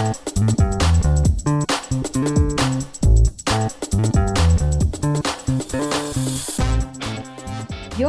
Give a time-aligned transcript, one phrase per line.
[0.00, 0.14] Your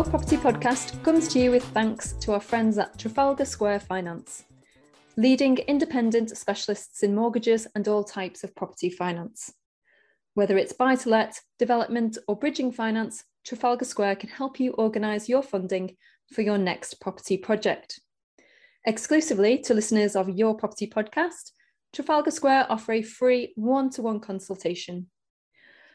[0.05, 4.45] Property Podcast comes to you with thanks to our friends at Trafalgar Square Finance,
[5.17, 9.51] leading independent specialists in mortgages and all types of property finance.
[10.33, 15.27] Whether it's buy to let, development, or bridging finance, Trafalgar Square can help you organise
[15.27, 15.97] your funding
[16.31, 17.99] for your next property project.
[18.87, 21.51] Exclusively to listeners of Your Property Podcast,
[21.93, 25.07] Trafalgar Square offer a free one to one consultation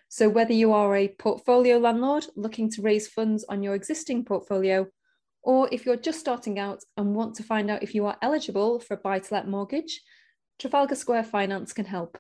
[0.09, 4.87] so, whether you are a portfolio landlord looking to raise funds on your existing portfolio,
[5.43, 8.79] or if you're just starting out and want to find out if you are eligible
[8.79, 10.01] for a buy to let mortgage,
[10.59, 12.19] Trafalgar Square Finance can help.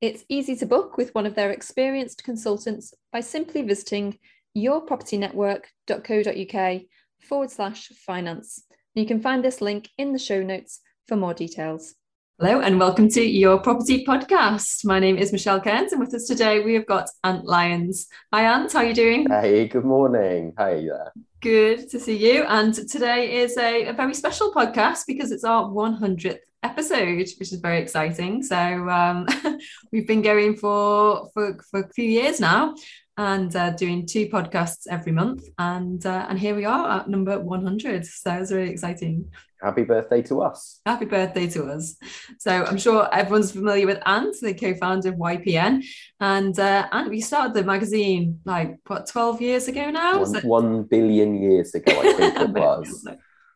[0.00, 4.18] It's easy to book with one of their experienced consultants by simply visiting
[4.56, 6.82] yourpropertynetwork.co.uk
[7.20, 8.62] forward slash finance.
[8.94, 11.94] You can find this link in the show notes for more details.
[12.38, 14.84] Hello and welcome to Your Property Podcast.
[14.84, 18.08] My name is Michelle Cairns, and with us today we have got Ant Lyons.
[18.30, 19.26] Hi Ant, how are you doing?
[19.26, 20.52] Hey, good morning.
[20.58, 21.14] Hey there.
[21.40, 22.44] Good to see you.
[22.44, 27.54] And today is a, a very special podcast because it's our 100th episode, which is
[27.54, 28.42] very exciting.
[28.42, 29.26] So um,
[29.90, 32.74] we've been going for, for, for a few years now
[33.16, 35.44] and uh, doing two podcasts every month.
[35.58, 38.06] And uh, and here we are at number 100.
[38.06, 39.30] So it's really exciting
[39.62, 40.80] happy birthday to us.
[40.86, 41.96] Happy birthday to us.
[42.38, 45.84] So I'm sure everyone's familiar with Ant, the co-founder of YPN.
[46.20, 50.20] And uh, Ant, we started the magazine like what 12 years ago now?
[50.20, 53.08] One, one billion years ago, I think it was.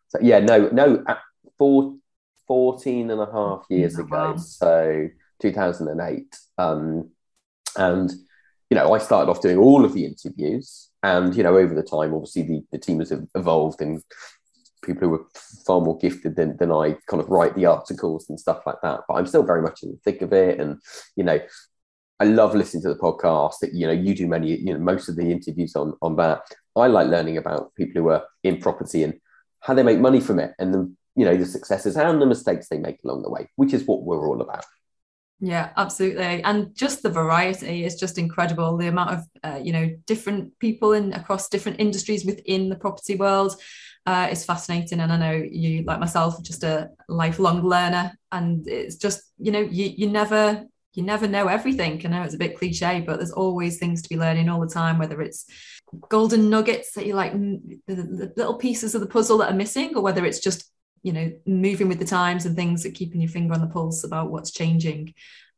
[0.08, 1.05] so yeah, no, no,
[1.58, 1.97] four,
[2.47, 4.31] 14 and a half years oh, ago.
[4.33, 4.36] Wow.
[4.36, 5.08] So
[5.41, 6.36] 2008.
[6.58, 7.11] Um,
[7.77, 8.11] and
[8.70, 10.88] you know, I started off doing all of the interviews.
[11.02, 14.02] And, you know, over the time, obviously the, the team has evolved and
[14.84, 15.26] people who are
[15.66, 19.00] far more gifted than, than I kind of write the articles and stuff like that.
[19.08, 20.60] But I'm still very much in the thick of it.
[20.60, 20.80] And,
[21.16, 21.41] you know,
[22.20, 25.08] I love listening to the podcast that, you know, you do many, you know, most
[25.08, 26.42] of the interviews on, on that.
[26.76, 29.14] I like learning about people who are in property and
[29.60, 32.69] how they make money from it and the, you know, the successes and the mistakes
[32.69, 34.64] they make along the way, which is what we're all about.
[35.42, 38.76] Yeah, absolutely, and just the variety is just incredible.
[38.76, 43.16] The amount of uh, you know different people in across different industries within the property
[43.16, 43.56] world,
[44.06, 45.00] uh, is fascinating.
[45.00, 48.12] And I know you, like myself, just a lifelong learner.
[48.32, 52.04] And it's just, you know, you, you never you never know everything.
[52.04, 54.66] I know it's a bit cliche, but there's always things to be learning all the
[54.66, 55.46] time, whether it's
[56.08, 59.94] golden nuggets that you like, the, the little pieces of the puzzle that are missing,
[59.94, 60.68] or whether it's just,
[61.03, 64.05] you know, moving with the times and things that keeping your finger on the pulse
[64.05, 65.15] about what's changing.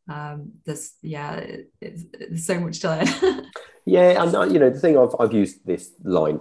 [0.08, 3.46] Um, there's, yeah, it, it's, it's so much to learn.
[3.86, 4.22] yeah.
[4.22, 6.40] And, uh, you know, the thing I've, I've used this line,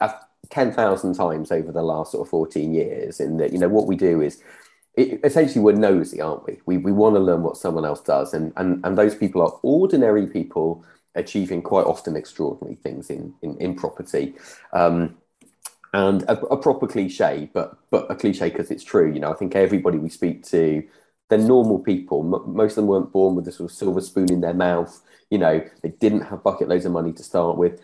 [0.00, 0.14] I've
[0.50, 3.20] 10,000 times over the last sort of 14 years.
[3.20, 4.42] In that, you know, what we do is
[4.94, 6.60] it, essentially we're nosy, aren't we?
[6.66, 8.34] We, we want to learn what someone else does.
[8.34, 13.56] And, and, and those people are ordinary people achieving quite often extraordinary things in, in,
[13.58, 14.34] in property.
[14.72, 15.16] Um,
[15.94, 19.12] and a, a, proper cliche, but but a cliche because it's true.
[19.12, 20.82] You know, I think everybody we speak to,
[21.28, 22.20] they're normal people.
[22.20, 25.00] M- most of them weren't born with a sort of silver spoon in their mouth.
[25.30, 27.80] You know, they didn't have bucket loads of money to start with.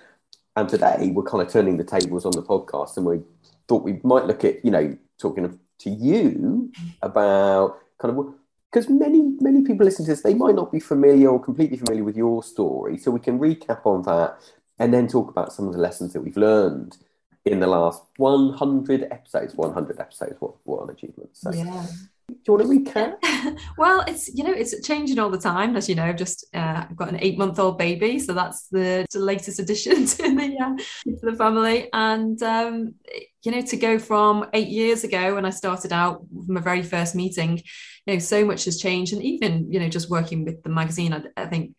[0.57, 3.21] And today we're kind of turning the tables on the podcast and we
[3.69, 6.73] thought we might look at, you know, talking to you
[7.03, 8.35] about kind of
[8.73, 12.05] because many many people listen to this they might not be familiar or completely familiar
[12.05, 14.37] with your story so we can recap on that
[14.79, 16.99] and then talk about some of the lessons that we've learned
[17.47, 21.87] in the last 100 episodes 100 episodes what, what an achievement so yeah
[22.31, 23.59] do you want to recap?
[23.79, 26.05] well, it's you know it's changing all the time, as you know.
[26.05, 29.59] I've just uh, I've got an eight month old baby, so that's the, the latest
[29.59, 30.77] addition to the uh,
[31.11, 31.89] to the family.
[31.93, 32.95] And um,
[33.43, 36.83] you know, to go from eight years ago when I started out from my very
[36.83, 37.59] first meeting,
[38.07, 41.13] you know, so much has changed, and even you know, just working with the magazine,
[41.13, 41.75] I, I think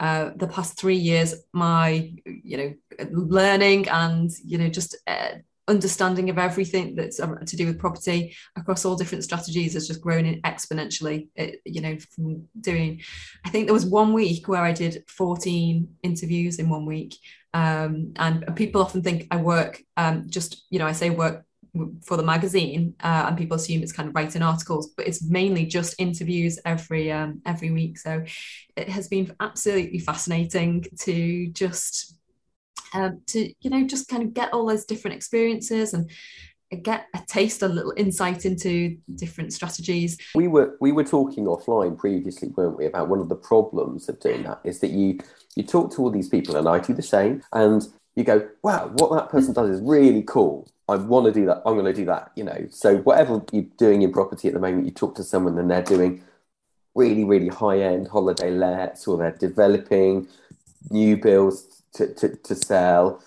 [0.00, 2.74] uh, the past three years, my you know
[3.10, 5.36] learning and you know just uh,
[5.68, 10.00] understanding of everything that's um, to do with property across all different strategies has just
[10.00, 13.00] grown exponentially it, you know from doing
[13.44, 17.16] i think there was one week where i did 14 interviews in one week.
[17.54, 21.44] Um, and people often think i work um, just you know i say work
[22.02, 25.66] for the magazine uh, and people assume it's kind of writing articles but it's mainly
[25.66, 27.98] just interviews every um, every week.
[27.98, 28.24] So
[28.76, 32.16] it has been absolutely fascinating to just
[32.94, 36.10] um, to you know just kind of get all those different experiences and
[36.82, 40.18] get a taste a little insight into different strategies.
[40.34, 44.18] We were we were talking offline previously weren't we about one of the problems of
[44.20, 45.18] doing that is that you
[45.54, 48.88] you talk to all these people and i do the same and you go wow
[48.94, 51.92] what that person does is really cool i want to do that i'm going to
[51.92, 55.14] do that you know so whatever you're doing in property at the moment you talk
[55.14, 56.22] to someone and they're doing
[56.96, 60.26] really, really high end holiday lets or they're developing
[60.90, 63.22] new builds to, to, to sell.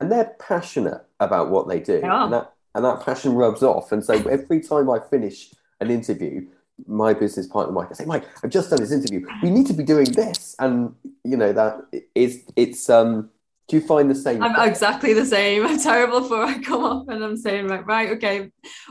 [0.00, 2.00] And they're passionate about what they do.
[2.02, 2.24] Yeah.
[2.24, 3.92] And, that, and that passion rubs off.
[3.92, 6.46] And so every time I finish an interview,
[6.88, 9.24] my business partner Mike, I say, Mike, I've just done this interview.
[9.42, 10.56] We need to be doing this.
[10.58, 10.92] And
[11.22, 13.30] you know, that is it's um
[13.68, 14.42] do you find the same?
[14.42, 15.66] I'm exactly the same.
[15.66, 18.50] I'm terrible for I come up and I'm saying, right, right, okay,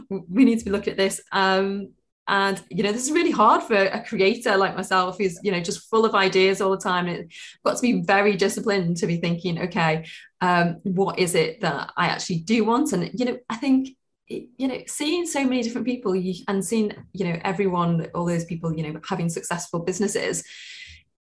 [0.10, 1.22] we need to be looking at this.
[1.32, 1.90] Um,
[2.28, 5.60] and you know this is really hard for a creator like myself who's you know
[5.60, 7.36] just full of ideas all the time it's
[7.66, 10.06] got to be very disciplined to be thinking okay
[10.40, 13.90] um, what is it that i actually do want and you know i think
[14.30, 16.14] you know seeing so many different people
[16.48, 20.46] and seeing you know everyone all those people you know having successful businesses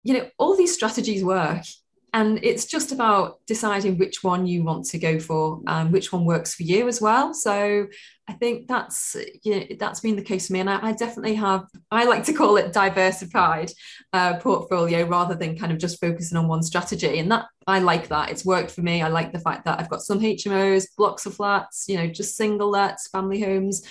[0.04, 1.64] you know all these strategies work
[2.14, 6.26] and it's just about deciding which one you want to go for and which one
[6.26, 7.34] works for you as well.
[7.34, 7.86] So
[8.28, 10.60] i think that's you know that's been the case for me.
[10.60, 13.72] And i, I definitely have i like to call it diversified
[14.12, 17.18] uh, portfolio rather than kind of just focusing on one strategy.
[17.18, 18.30] And that i like that.
[18.30, 19.02] It's worked for me.
[19.02, 22.36] I like the fact that i've got some hmos blocks of flats you know just
[22.36, 23.84] single lets family homes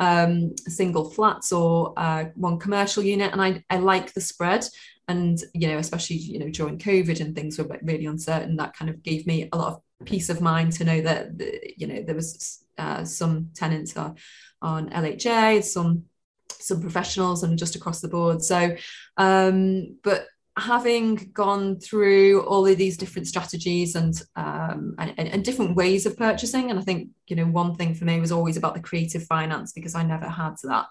[0.00, 3.32] um, single flats or uh, one commercial unit.
[3.32, 4.64] And I, I like the spread
[5.08, 8.90] and you know especially you know during covid and things were really uncertain that kind
[8.90, 11.28] of gave me a lot of peace of mind to know that
[11.76, 14.14] you know there was uh, some tenants are
[14.62, 16.04] on LHA some
[16.60, 18.42] some professionals and just across the board.
[18.42, 18.76] So
[19.16, 20.26] um but
[20.58, 26.16] having gone through all of these different strategies and, um, and, and different ways of
[26.16, 29.22] purchasing and i think you know one thing for me was always about the creative
[29.24, 30.86] finance because i never had that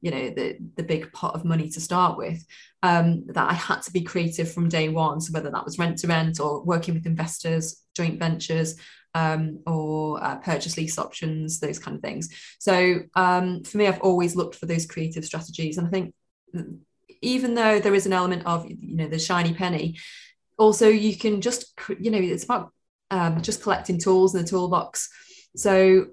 [0.00, 2.44] you know the the big pot of money to start with
[2.82, 5.20] um, that i had to be creative from day one.
[5.20, 8.76] So whether that was rent to rent or working with investors joint ventures
[9.14, 12.30] um, or uh, purchase lease options those kind of things.
[12.58, 15.78] So um, for me i've always looked for those creative strategies.
[15.78, 16.14] And i think
[17.22, 19.96] even though there is an element of you know the shiny penny
[20.58, 22.72] also you can just you know it's about
[23.10, 25.08] um, just collecting tools in the toolbox.
[25.56, 26.06] So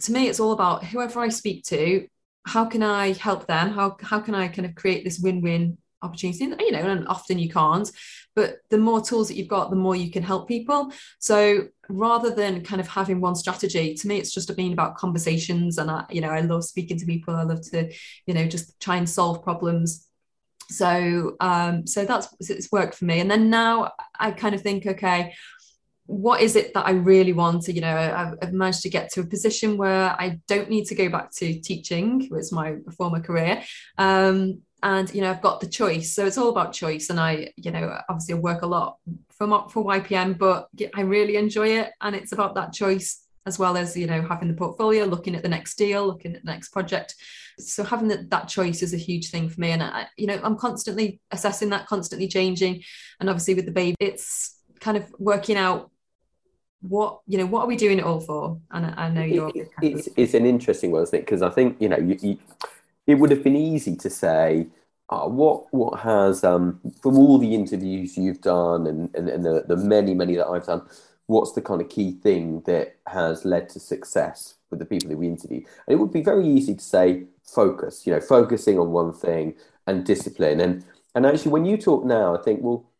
[0.00, 2.06] to me it's all about whoever i speak to
[2.46, 3.70] how can i help them?
[3.70, 6.64] How, how can i kind of create this win-win opportunity?
[6.64, 7.90] You know and often you can't
[8.34, 10.92] but the more tools that you've got the more you can help people.
[11.18, 15.78] So rather than kind of having one strategy to me it's just been about conversations.
[15.78, 17.34] And i you know i love speaking to people.
[17.34, 17.92] I love to
[18.26, 20.06] you know just try and solve problems
[20.70, 23.20] so um so that's it's worked for me.
[23.20, 25.34] And then now i kind of think okay
[26.06, 29.12] what is it that i really want to, you know I've, I've, managed to get
[29.12, 32.76] to a position where i don't need to go back to teaching which was my
[32.96, 33.62] former career.
[33.98, 36.14] Um and you know i've got the choice.
[36.14, 37.10] So it's all about choice.
[37.10, 38.98] And i you know obviously I work a lot
[39.30, 41.92] for for YPN but i really enjoy it.
[42.00, 45.42] And it's about that choice as well as you know having the portfolio looking at
[45.42, 47.14] the next deal looking at the next project.
[47.58, 49.70] So having that, that choice is a huge thing for me.
[49.70, 52.82] And I, you know i'm constantly assessing that constantly changing.
[53.20, 55.90] And obviously with the baby it's kind of working out
[56.82, 58.60] what you know what are we doing it all for?
[58.70, 61.24] And i, I know you're it, it's, it's an interesting one isn't it?
[61.24, 62.38] Because i think you know you, you,
[63.06, 64.66] it would have been easy to say
[65.08, 69.64] uh, what what has um, from all the interviews you've done and, and, and the,
[69.68, 70.82] the many many that i've done
[71.26, 75.16] what's the kind of key thing that has led to success with the people that
[75.16, 75.58] we interview.
[75.58, 79.54] And it would be very easy to say focus, you know, focusing on one thing
[79.86, 80.60] and discipline.
[80.60, 82.90] And and actually when you talk now, I think, well,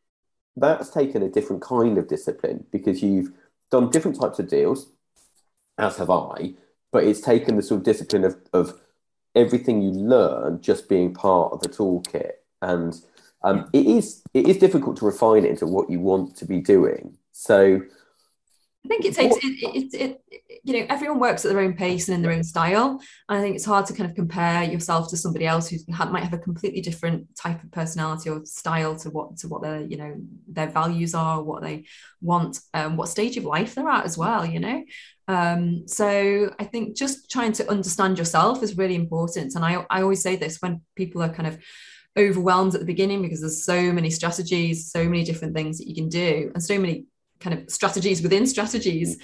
[0.56, 3.32] that's taken a different kind of discipline because you've
[3.70, 4.90] done different types of deals,
[5.78, 6.54] as have I,
[6.92, 8.80] but it's taken the sort of discipline of, of
[9.34, 12.32] everything you learn just being part of the toolkit.
[12.62, 12.98] And
[13.42, 16.60] um, it is it is difficult to refine it into what you want to be
[16.60, 17.16] doing.
[17.32, 17.82] So
[18.86, 22.06] I think it takes it, it, it, you know everyone works at their own pace
[22.06, 23.00] and in their own style.
[23.28, 26.22] And I think it's hard to kind of compare yourself to somebody else who might
[26.22, 29.96] have a completely different type of personality or style to what to what their you
[29.96, 30.14] know
[30.46, 31.86] their values are, what they
[32.20, 34.46] want, um, what stage of life they're at as well.
[34.46, 34.84] You know,
[35.26, 39.56] um, so I think just trying to understand yourself is really important.
[39.56, 41.58] And I I always say this when people are kind of
[42.16, 45.94] overwhelmed at the beginning because there's so many strategies, so many different things that you
[45.94, 47.06] can do, and so many
[47.40, 49.18] kind of strategies within strategies.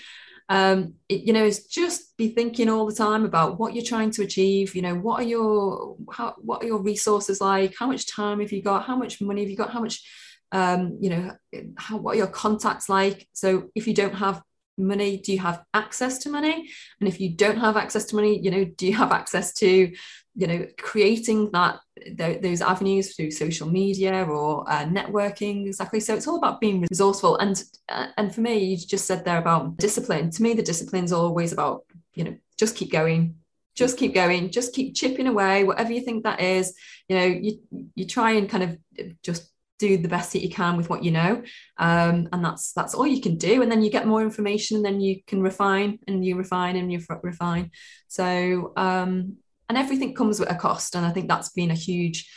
[0.49, 4.11] Um, it, you know is just be thinking all the time about what you're trying
[4.11, 7.75] to achieve you know what are your how, what are your resources like?
[7.78, 8.85] How much time have you got?
[8.85, 9.73] How much money have you got?
[9.73, 10.02] How much
[10.50, 11.31] um, you know
[11.76, 13.28] how what are your contacts like?
[13.33, 14.42] So if you don't have
[14.78, 16.69] money do you have access to money?
[17.00, 19.92] And if you don't have access to money you know do you have access to
[20.34, 21.80] you know creating that
[22.16, 26.00] th- those avenues through social media or uh, networking exactly.
[26.00, 27.36] So it's all about being resourceful.
[27.38, 30.30] And uh, and for me you just said there about discipline.
[30.30, 31.84] To me the discipline is always about
[32.14, 33.36] you know just keep going
[33.74, 36.74] just keep going just keep chipping away whatever you think that is.
[37.08, 37.58] You know you
[37.94, 38.78] you try and kind of
[39.22, 41.42] just do the best that you can with what you know
[41.78, 43.62] um, and that's that's all you can do.
[43.62, 46.90] And then you get more information and then you can refine and you refine and
[46.90, 47.70] you refine.
[48.08, 49.38] So um,
[49.72, 52.30] and everything comes with a cost and i think that's been a huge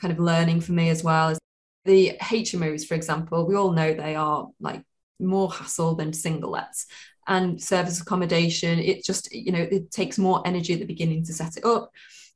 [0.00, 1.30] kind of learning for me as well.
[1.30, 1.38] Is
[1.84, 4.82] the hmos for example we all know they are like
[5.18, 6.86] more hassle than single lets
[7.26, 11.32] and service accommodation it just you know it takes more energy at the beginning to
[11.32, 11.90] set it up.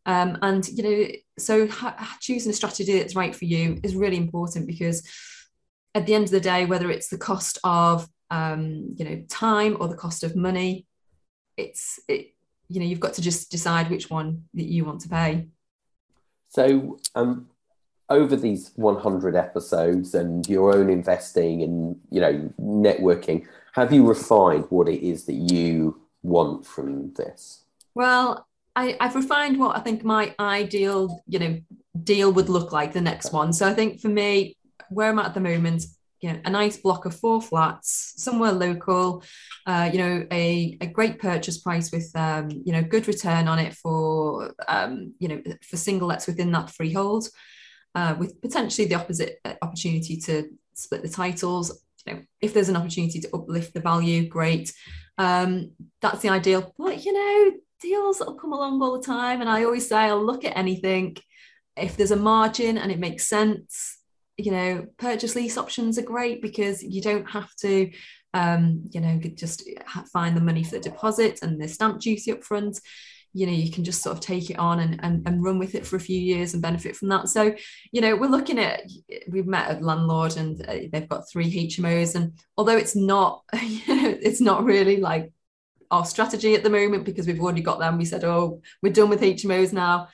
[0.07, 1.07] Um, and you know
[1.39, 5.07] so ha- choosing a strategy that's right for you is really important because
[5.95, 9.77] at the end of the day whether it's the cost of um, you know time
[9.79, 10.87] or the cost of money
[11.57, 12.35] it's it,
[12.71, 15.49] you know you've got to just decide which one that you want to pay.
[16.49, 17.49] So um
[18.09, 24.67] over these 100 episodes and your own investing and you know networking have you refined
[24.71, 27.65] what it is that you want from this?
[27.95, 28.47] Well
[28.77, 31.61] I, have refined what I think my ideal, you know,
[32.03, 33.53] deal would look like the next one.
[33.53, 34.57] So I think for me,
[34.89, 35.85] where I'm at at the moment,
[36.21, 39.23] you know, a nice block of four flats, somewhere local,
[39.67, 43.59] uh, you know, a, a great purchase price with, um, you know, good return on
[43.59, 47.29] it for, um, you know, for single lets within that freehold,
[47.95, 51.83] uh, with potentially the opposite uh, opportunity to split the titles.
[52.07, 54.73] You know, if there's an opportunity to uplift the value, great.
[55.19, 56.75] Um, that's the ideal.
[56.79, 59.41] But you know, deals that'll come along all the time.
[59.41, 61.17] And I always say I'll look at anything.
[61.77, 64.00] If there's a margin and it makes sense,
[64.41, 67.91] you know, purchase lease options are great because you don't have to,
[68.35, 69.69] um, you know, just
[70.13, 72.81] find the money for the deposit and the stamp duty up front.
[73.33, 75.77] You know, you can just sort of take it on and, and, and run with
[75.77, 77.29] it for a few years and benefit from that.
[77.29, 77.55] So,
[77.93, 78.83] you know, we're looking at,
[79.29, 82.17] we've met a landlord and uh, they've got three HMOs.
[82.17, 85.33] And although it's not, you know, it's not really like
[85.91, 87.99] our strategy at the moment because we've already got them.
[87.99, 90.09] We said, oh, we're done with HMOs now.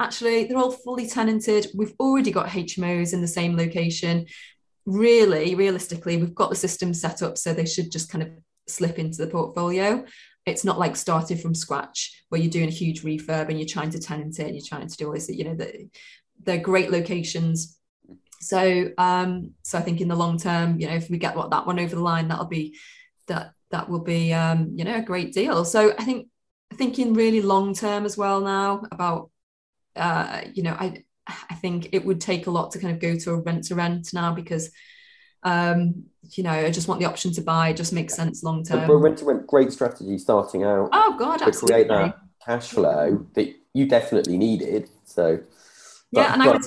[0.00, 1.66] Actually, they're all fully tenanted.
[1.74, 4.26] We've already got HMOs in the same location.
[4.86, 8.30] Really, realistically, we've got the system set up so they should just kind of
[8.66, 10.04] slip into the portfolio.
[10.46, 13.90] It's not like starting from scratch where you're doing a huge refurb and you're trying
[13.90, 15.90] to tenant it and you're trying to do all this, you know, the,
[16.42, 17.78] they're great locations.
[18.40, 21.50] So um, so I think in the long term, you know, if we get what
[21.50, 22.78] that one over the line, that'll be
[23.26, 25.66] that that will be um, you know a great deal.
[25.66, 26.28] So I think
[26.74, 29.29] thinking really long term as well now about
[29.96, 33.16] uh, you know I I think it would take a lot to kind of go
[33.16, 34.70] to a rent to rent now because
[35.42, 37.68] um, you know I just want the option to buy.
[37.68, 38.90] It just makes sense long term.
[38.90, 40.90] Rent to rent, great strategy starting out.
[40.92, 41.84] Oh God, to absolutely.
[41.84, 44.88] create that cash flow that you definitely needed.
[45.04, 45.40] So.
[46.12, 46.62] But, yeah, and I would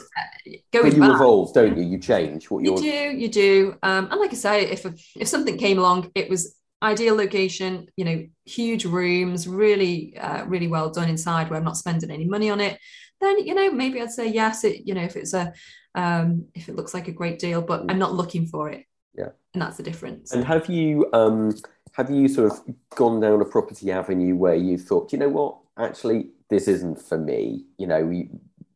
[0.71, 0.83] go.
[0.83, 1.83] But you back, evolve, don't you?
[1.83, 2.87] You change what you do.
[2.87, 3.75] You do.
[3.83, 4.85] Um, and like I say, if
[5.17, 10.67] if something came along, it was ideal location, you know, huge rooms, really, uh, really
[10.67, 12.77] well done inside where I'm not spending any money on it,
[13.23, 15.53] then, you know, maybe I'd say yes, it, you know, if it's a,
[15.95, 18.85] um, if it looks like a great deal, but I'm not looking for it.
[19.15, 19.29] Yeah.
[19.53, 20.31] And that's the difference.
[20.31, 21.55] And have you, um,
[21.93, 22.59] have you sort of
[22.95, 27.17] gone down a property avenue where you thought, you know what, actually, this isn't for
[27.17, 28.29] me, you know, we,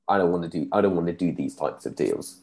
[0.08, 2.42] I don't want to do, I don't want to do these types of deals?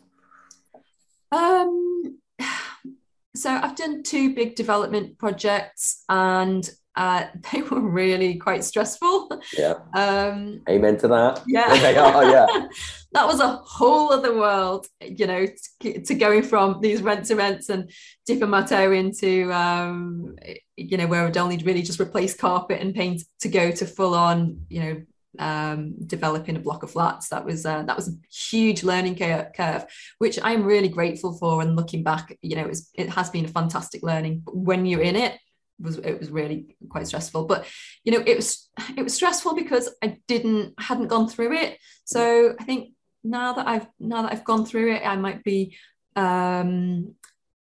[1.31, 2.19] Um,
[3.37, 9.31] so I've done two big development projects and uh, they were really quite stressful.
[9.57, 9.75] Yeah.
[9.95, 11.43] Um, Amen to that.
[11.47, 11.69] Yeah.
[11.81, 12.47] they are, yeah.
[13.13, 15.47] that was a whole other world, you know,
[15.81, 17.91] to, to going from these rent to rents and
[18.27, 20.37] dipping my toe into, um,
[20.77, 24.15] you know, where I'd only really just replace carpet and paint to go to full
[24.15, 25.03] on, you know,
[25.39, 27.29] um, developing a block of flats.
[27.29, 29.85] That was uh, that was a huge learning curve,
[30.19, 31.61] which I'm really grateful for.
[31.61, 34.43] And looking back, you know, it, was, it has been a fantastic learning.
[34.45, 35.39] But when you're in it
[35.81, 37.45] was it was really quite stressful.
[37.47, 37.67] But
[38.05, 41.79] you know, it was it was stressful because I didn't hadn't gone through it.
[42.05, 45.77] So I think now that I've now that I've gone through it, I might be
[46.17, 47.15] um,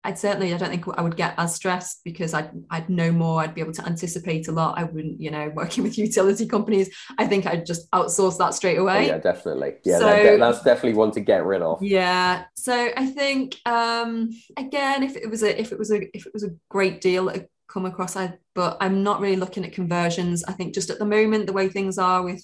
[0.07, 3.41] I'd certainly, I don't think I would get as stressed because I'd, I'd know more.
[3.41, 4.77] I'd be able to anticipate a lot.
[4.77, 6.95] I wouldn't, you know, working with utility companies.
[7.17, 9.09] I think I'd just outsource that straight away.
[9.09, 9.73] Oh, yeah, definitely.
[9.83, 11.83] Yeah, so, that's definitely one to get rid of.
[11.83, 12.45] Yeah.
[12.55, 16.33] So I think, um, again, if it was a, if it was a, if it
[16.33, 20.43] was a great deal that come across, I, but I'm not really looking at conversions.
[20.43, 22.43] I think just at the moment, the way things are with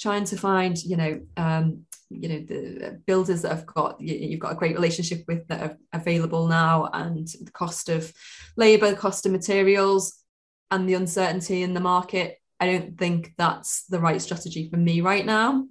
[0.00, 4.52] trying to find, you know, um, you know the builders that have got you've got
[4.52, 8.12] a great relationship with that are available now and the cost of
[8.56, 10.22] labor cost of materials
[10.70, 15.00] and the uncertainty in the market i don't think that's the right strategy for me
[15.00, 15.64] right now.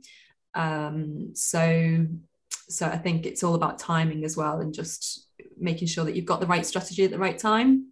[0.54, 2.06] Um, so
[2.70, 5.28] so i think it's all about timing as well and just
[5.58, 7.88] making sure that you've got the right strategy at the right time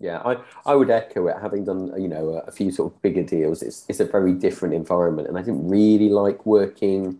[0.00, 1.36] Yeah, I, I would echo it.
[1.40, 4.32] Having done you know a, a, few sort of bigger deals, it's it's a very
[4.32, 7.18] different environment, and I didn't really like working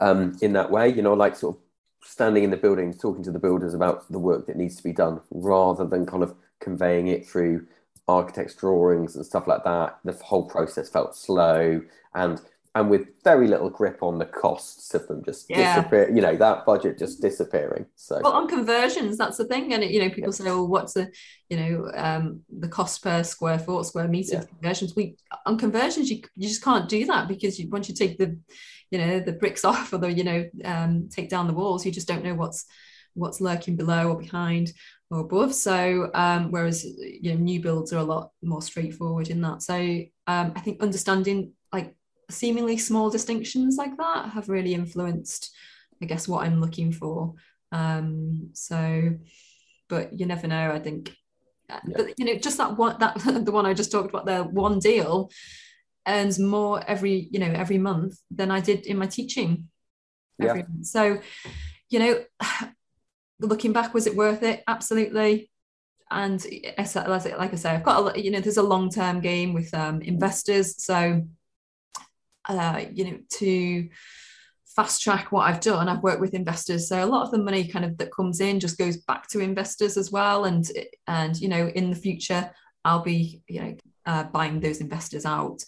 [0.00, 0.88] um, in that way.
[0.88, 1.62] You know, like sort of
[2.08, 4.92] standing in the building, talking to the builders about the work that needs to be
[4.92, 7.66] done, rather than kind of conveying it through
[8.08, 9.98] architect's drawings and stuff like that.
[10.04, 11.82] The whole process felt slow
[12.14, 12.40] and
[12.74, 15.76] and with very little grip on the costs of them just yeah.
[15.76, 19.84] disappear you know that budget just disappearing so well on conversions that's the thing and
[19.84, 20.30] you know people yeah.
[20.30, 21.10] say well what's the
[21.48, 24.44] you know um, the cost per square foot square meter yeah.
[24.44, 28.18] conversions we on conversions you, you just can't do that because you, once you take
[28.18, 28.38] the
[28.90, 31.92] you know the bricks off or the you know um, take down the walls you
[31.92, 32.66] just don't know what's
[33.14, 34.72] what's lurking below or behind
[35.10, 35.54] or above.
[35.54, 39.62] So um, whereas you know new builds are a lot more straightforward in that.
[39.62, 39.74] So
[40.26, 41.94] um, I think understanding like
[42.30, 45.54] seemingly small distinctions like that have really influenced,
[46.02, 47.34] I guess, what I'm looking for.
[47.72, 49.14] Um, so,
[49.88, 50.72] but you never know.
[50.72, 51.14] I think,
[51.70, 51.94] uh, yeah.
[51.96, 54.78] but you know, just that one that the one I just talked about, the one
[54.78, 55.30] deal
[56.06, 59.68] earns more every you know every month than I did in my teaching.
[60.38, 60.54] Yeah.
[60.54, 60.86] month.
[60.86, 61.20] So,
[61.90, 62.24] you know,
[63.40, 64.62] looking back, was it worth it?
[64.66, 65.50] Absolutely.
[66.10, 69.72] And like I say, I've got a, you know, there's a long term game with
[69.74, 70.82] um, investors.
[70.82, 71.22] So,
[72.48, 73.88] uh, you know, to
[74.74, 76.88] fast track what I've done, I've worked with investors.
[76.88, 79.40] So a lot of the money kind of that comes in just goes back to
[79.40, 80.44] investors as well.
[80.44, 80.68] And
[81.06, 82.50] and you know, in the future,
[82.84, 83.76] I'll be you know
[84.06, 85.62] uh, buying those investors out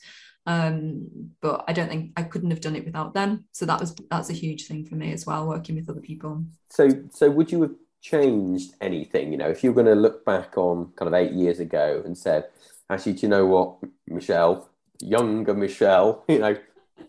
[0.46, 1.06] um,
[1.40, 3.44] but I don't think I couldn't have done it without them.
[3.52, 6.44] So that was that's a huge thing for me as well, working with other people.
[6.70, 9.32] So so would you have changed anything?
[9.32, 12.16] You know, if you're going to look back on kind of eight years ago and
[12.16, 12.48] said,
[12.88, 13.76] actually, do you know what,
[14.08, 14.70] Michelle,
[15.00, 16.56] younger Michelle, you know,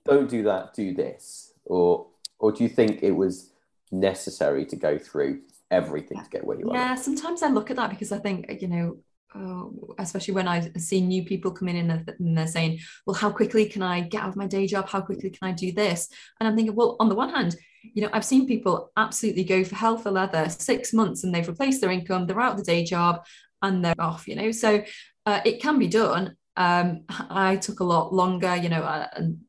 [0.05, 2.07] don't do that, do this, or
[2.39, 3.51] or do you think it was
[3.91, 6.75] necessary to go through everything to get where you are?
[6.75, 8.97] Yeah, sometimes I look at that because I think you know
[9.33, 13.65] Oh, especially when I see new people coming in and they're saying, well, how quickly
[13.65, 14.89] can I get out of my day job?
[14.89, 16.09] How quickly can I do this?
[16.39, 19.63] And I'm thinking, well, on the one hand, you know, I've seen people absolutely go
[19.63, 22.65] for hell for leather six months and they've replaced their income, they're out of the
[22.65, 23.23] day job
[23.61, 24.83] and they're off, you know, so
[25.25, 26.35] uh, it can be done.
[26.57, 29.39] Um, I took a lot longer, you know, uh, and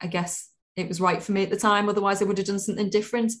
[0.00, 1.88] I guess it was right for me at the time.
[1.88, 3.32] Otherwise, I would have done something different.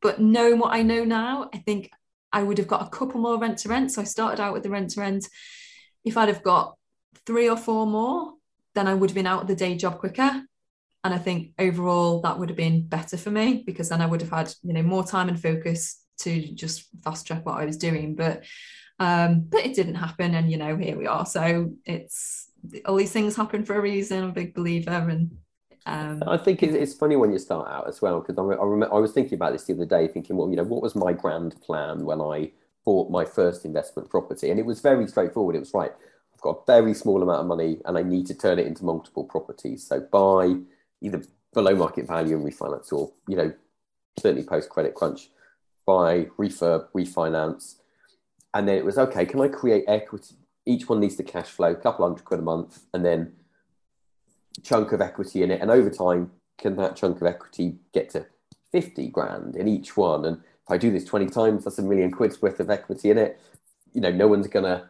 [0.00, 1.90] But knowing what I know now, I think
[2.32, 3.92] I would have got a couple more rent to rent.
[3.92, 5.26] So I started out with the rent to rent.
[6.04, 6.76] If I'd have got
[7.26, 8.34] three or four more,
[8.74, 10.42] then I would have been out of the day job quicker.
[11.02, 14.20] And I think overall that would have been better for me because then I would
[14.20, 17.78] have had, you know, more time and focus to just fast track what I was
[17.78, 18.14] doing.
[18.14, 18.44] But
[18.98, 20.34] um, but it didn't happen.
[20.34, 21.24] And you know, here we are.
[21.24, 22.50] So it's
[22.84, 24.22] all these things happen for a reason.
[24.22, 25.38] I'm a big believer and
[25.86, 28.98] um, I think it's funny when you start out as well because I, I, I
[29.00, 31.60] was thinking about this the other day, thinking, well, you know, what was my grand
[31.62, 32.52] plan when I
[32.84, 34.50] bought my first investment property?
[34.50, 35.56] And it was very straightforward.
[35.56, 35.92] It was right.
[36.34, 38.84] I've got a very small amount of money and I need to turn it into
[38.84, 39.86] multiple properties.
[39.86, 40.56] So buy
[41.00, 43.52] either below market value and refinance, or you know,
[44.18, 45.30] certainly post credit crunch,
[45.86, 47.76] buy refurb, refinance,
[48.54, 49.24] and then it was okay.
[49.26, 50.36] Can I create equity?
[50.66, 53.32] Each one needs to cash flow, a couple hundred quid a month, and then
[54.62, 58.26] chunk of equity in it, and over time, can that chunk of equity get to
[58.72, 60.24] fifty grand in each one?
[60.24, 63.18] And if I do this twenty times, that's a million quid's worth of equity in
[63.18, 63.40] it.
[63.92, 64.88] You know, no one's gonna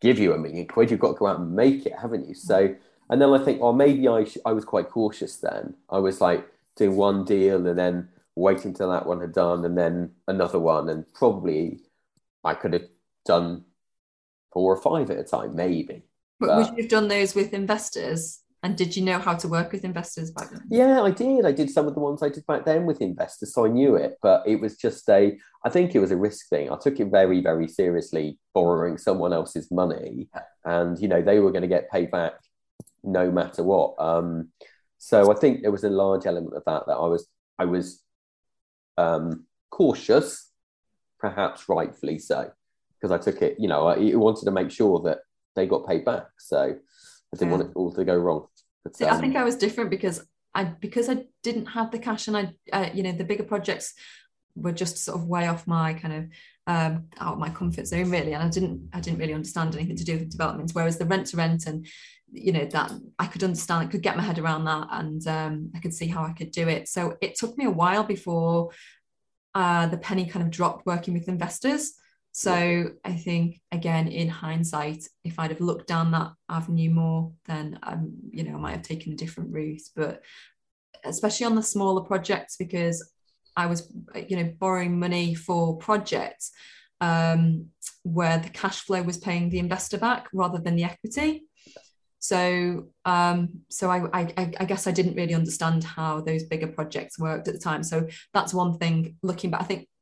[0.00, 0.90] give you a million quid.
[0.90, 2.34] You've got to go out and make it, haven't you?
[2.34, 2.74] So,
[3.10, 5.74] and then I think, well, maybe I sh- I was quite cautious then.
[5.90, 9.76] I was like doing one deal and then waiting till that one had done, and
[9.76, 11.80] then another one, and probably
[12.44, 12.86] I could have
[13.24, 13.64] done
[14.52, 16.02] four or five at a time, maybe.
[16.38, 18.40] But, but would you have done those with investors?
[18.62, 20.62] And did you know how to work with investors back then?
[20.68, 21.46] Yeah, I did.
[21.46, 23.94] I did some of the ones I did back then with investors, so I knew
[23.94, 24.18] it.
[24.20, 26.70] But it was just a, I think it was a risk thing.
[26.70, 30.28] I took it very, very seriously, borrowing someone else's money,
[30.64, 32.34] and you know they were going to get paid back
[33.04, 33.94] no matter what.
[33.98, 34.48] Um,
[34.98, 38.02] so I think there was a large element of that that I was, I was
[38.96, 40.50] um, cautious,
[41.20, 42.50] perhaps rightfully so,
[42.96, 43.60] because I took it.
[43.60, 45.18] You know, I wanted to make sure that
[45.54, 46.26] they got paid back.
[46.38, 46.76] So
[47.32, 47.56] I didn't yeah.
[47.56, 48.46] want it all to go wrong.
[48.84, 51.98] But, See, um, I think I was different because I because I didn't have the
[51.98, 53.94] cash and I, uh, you know, the bigger projects
[54.54, 56.24] were just sort of way off my kind of
[56.66, 59.96] um, out of my comfort zone really, and I didn't I didn't really understand anything
[59.96, 60.74] to do with developments.
[60.74, 61.86] Whereas the rent to rent and
[62.30, 65.70] you know that I could understand, I could get my head around that, and um,
[65.74, 66.88] I could see how I could do it.
[66.88, 68.70] So it took me a while before
[69.54, 71.94] uh, the penny kind of dropped working with investors.
[72.38, 77.80] So I think again, in hindsight, if I'd have looked down that avenue more, then
[77.82, 79.82] um, you know, I might have taken a different route.
[79.96, 80.22] But
[81.04, 83.10] especially on the smaller projects, because
[83.56, 83.92] I was,
[84.28, 86.52] you know, borrowing money for projects,
[87.00, 87.70] um,
[88.04, 91.42] where the cash flow was paying the investor back rather than the equity.
[92.20, 97.18] So, um, so I, I, I guess I didn't really understand how those bigger projects
[97.18, 97.82] worked at the time.
[97.82, 99.16] So that's one thing.
[99.24, 99.97] Looking back, I think uh,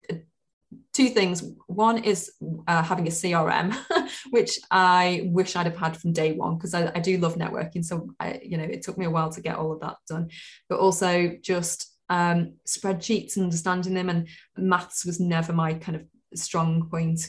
[0.92, 1.42] two things.
[1.66, 2.32] One is
[2.66, 3.76] uh, having a CRM,
[4.30, 7.84] which I wish I'd have had from day one because I, I, do love networking.
[7.84, 10.30] So I, you know, it took me a while to get all of that done.
[10.68, 16.04] But also just um, spreadsheets and understanding them, and maths was never my kind of
[16.38, 17.20] strong point.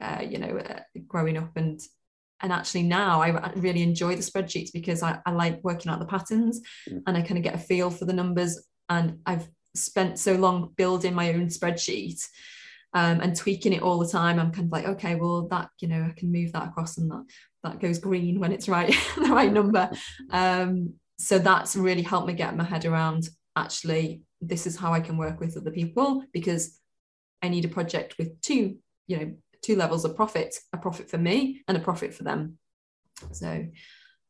[0.00, 1.80] Uh, you know, uh, growing up and
[2.42, 6.06] and actually now I really enjoy the spreadsheets because I, I like working out the
[6.06, 7.02] patterns mm.
[7.06, 8.62] and I kind of get a feel for the numbers.
[8.90, 12.22] And I've spent so long building my own spreadsheet
[12.96, 14.38] um, and tweaking it all the time.
[14.38, 17.10] I'm kind of like, okay, well that you know I can move that across and
[17.10, 17.24] that
[17.62, 19.90] that goes green when it's right the right number.
[20.30, 25.00] Um, so that's really helped me get my head around actually this is how I
[25.00, 26.78] can work with other people because
[27.42, 29.32] I need a project with two you know
[29.62, 32.58] two levels of profit a profit for me and a profit for them
[33.32, 33.66] so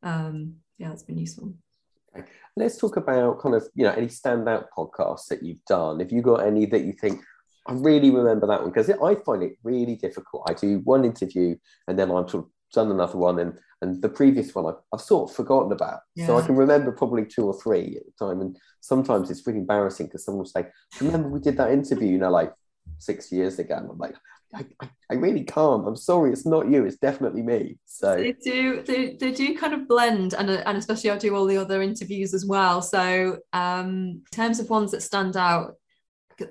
[0.03, 1.53] um yeah it's been useful
[2.17, 2.27] okay.
[2.55, 6.21] let's talk about kind of you know any standout podcasts that you've done if you
[6.21, 7.21] got any that you think
[7.67, 10.49] I really remember that one because I find it really difficult.
[10.49, 11.55] I do one interview
[11.87, 15.01] and then I'm sort of done another one and and the previous one I've, I've
[15.01, 15.99] sort of forgotten about.
[16.15, 16.27] Yeah.
[16.27, 18.41] So I can remember probably two or three at the time.
[18.41, 20.65] And sometimes it's really embarrassing because someone will say,
[20.99, 22.51] Remember we did that interview, you know, like
[22.97, 23.75] six years ago.
[23.75, 24.15] And I'm like,
[24.55, 25.87] I, I, I, really can't.
[25.87, 26.85] I'm sorry, it's not you.
[26.85, 27.77] It's definitely me.
[27.85, 31.45] So they do they, they do kind of blend, and and especially I do all
[31.45, 32.81] the other interviews as well.
[32.81, 35.73] So um, in terms of ones that stand out,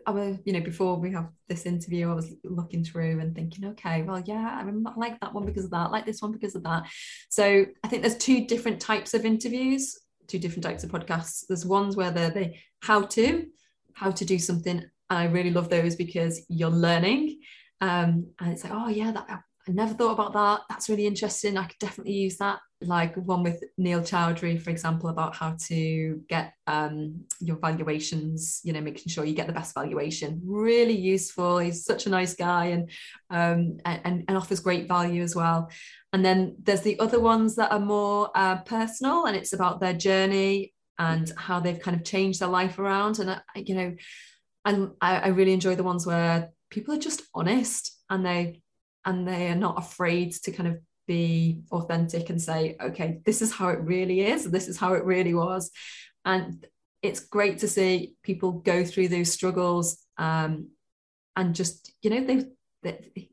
[0.06, 3.66] I was you know before we have this interview, I was looking through and thinking,
[3.66, 6.22] okay, well yeah, I, remember, I like that one because of that, I like this
[6.22, 6.84] one because of that.
[7.28, 11.44] So I think there's two different types of interviews, two different types of podcasts.
[11.48, 13.46] There's ones where they're the how to,
[13.94, 14.78] how to do something.
[14.78, 17.38] And I really love those because you're learning
[17.80, 20.60] um, and it's like, oh yeah, that I never thought about that.
[20.68, 21.56] That's really interesting.
[21.56, 22.60] I could definitely use that.
[22.82, 28.72] Like one with Neil Chowdhury, for example, about how to get um, your valuations, you
[28.72, 30.40] know, making sure you get the best valuation.
[30.44, 31.58] Really useful.
[31.58, 32.90] He's such a nice guy and
[33.30, 35.70] um, and, and offers great value as well.
[36.12, 39.94] And then there's the other ones that are more uh, personal and it's about their
[39.94, 43.18] journey and how they've kind of changed their life around.
[43.18, 43.96] And, you know,
[44.64, 48.62] and I, I really enjoy the ones where people are just honest and they
[49.06, 53.52] and they are not afraid to kind of be authentic and say okay this is
[53.52, 55.70] how it really is this is how it really was.
[56.24, 56.66] And
[57.02, 60.70] it's great to see people go through those struggles um,
[61.36, 62.46] and just you know they've
[62.82, 63.28] they,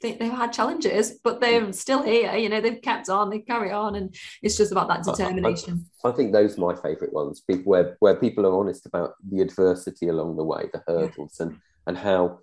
[0.00, 3.70] they, they've had challenges but they're still here you know they've kept on they carry
[3.70, 7.12] on and it's just about that determination I, I, I think those are my favorite
[7.12, 11.36] ones people where where people are honest about the adversity along the way the hurdles
[11.38, 11.46] yeah.
[11.46, 12.40] and and how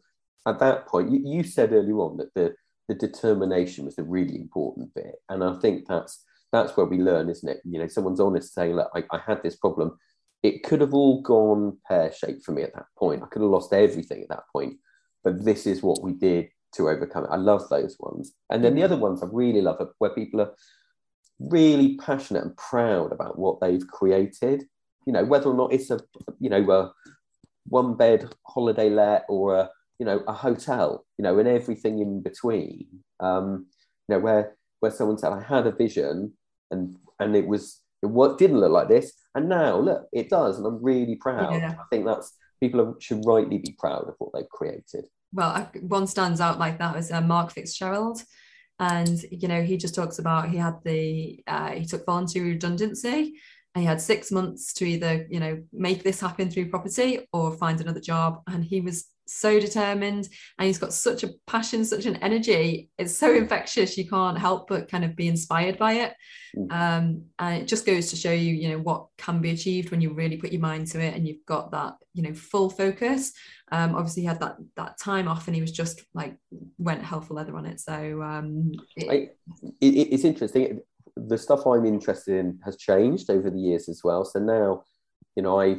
[0.48, 2.56] at that point, you, you said earlier on that the,
[2.88, 5.16] the determination was the really important bit.
[5.30, 7.62] And I think that's that's where we learn, isn't it?
[7.66, 9.98] You know, someone's honest saying, look, I, I had this problem.
[10.44, 13.22] It could have all gone pear-shaped for me at that point.
[13.22, 14.76] I could have lost everything at that point.
[15.24, 17.32] But this is what we did to overcome it.
[17.32, 18.34] I love those ones.
[18.50, 20.54] And then the other ones I really love are where people are
[21.40, 24.64] really passionate and proud about what they've created.
[25.06, 26.00] You know, whether or not it's a
[26.40, 26.94] you know a
[27.68, 29.70] one bed holiday let or a
[30.00, 32.88] you know, a hotel, you know, and everything in between.
[33.20, 33.68] Um,
[34.08, 36.34] you know, where where someone said, I had a vision
[36.72, 40.58] and and it was it what didn't look like this, and now look, it does,
[40.58, 41.54] and I'm really proud.
[41.54, 41.76] Yeah.
[41.80, 45.06] I think that's people should rightly be proud of what they've created.
[45.34, 48.22] Well, one stands out like that was uh, Mark Fitzgerald,
[48.80, 53.40] and you know he just talks about he had the uh, he took voluntary redundancy
[53.76, 57.56] and he had six months to either you know make this happen through property or
[57.58, 62.06] find another job and he was so determined and he's got such a passion such
[62.06, 62.90] an energy.
[62.98, 66.14] It's so infectious you can't help but kind of be inspired by it.
[66.56, 66.72] Mm.
[66.72, 70.02] um, and it just goes to show you you know what can be achieved when
[70.02, 73.34] you really put your mind to it and you've got that you know full focus.
[73.72, 76.36] Um, obviously he had that that time off and he was just like
[76.78, 77.80] went hell for leather on it.
[77.80, 79.16] So um, it, I,
[79.82, 80.82] it, it's interesting.
[81.16, 84.24] The stuff i'm interested in has changed over the years as well.
[84.24, 84.84] So now
[85.36, 85.78] you know i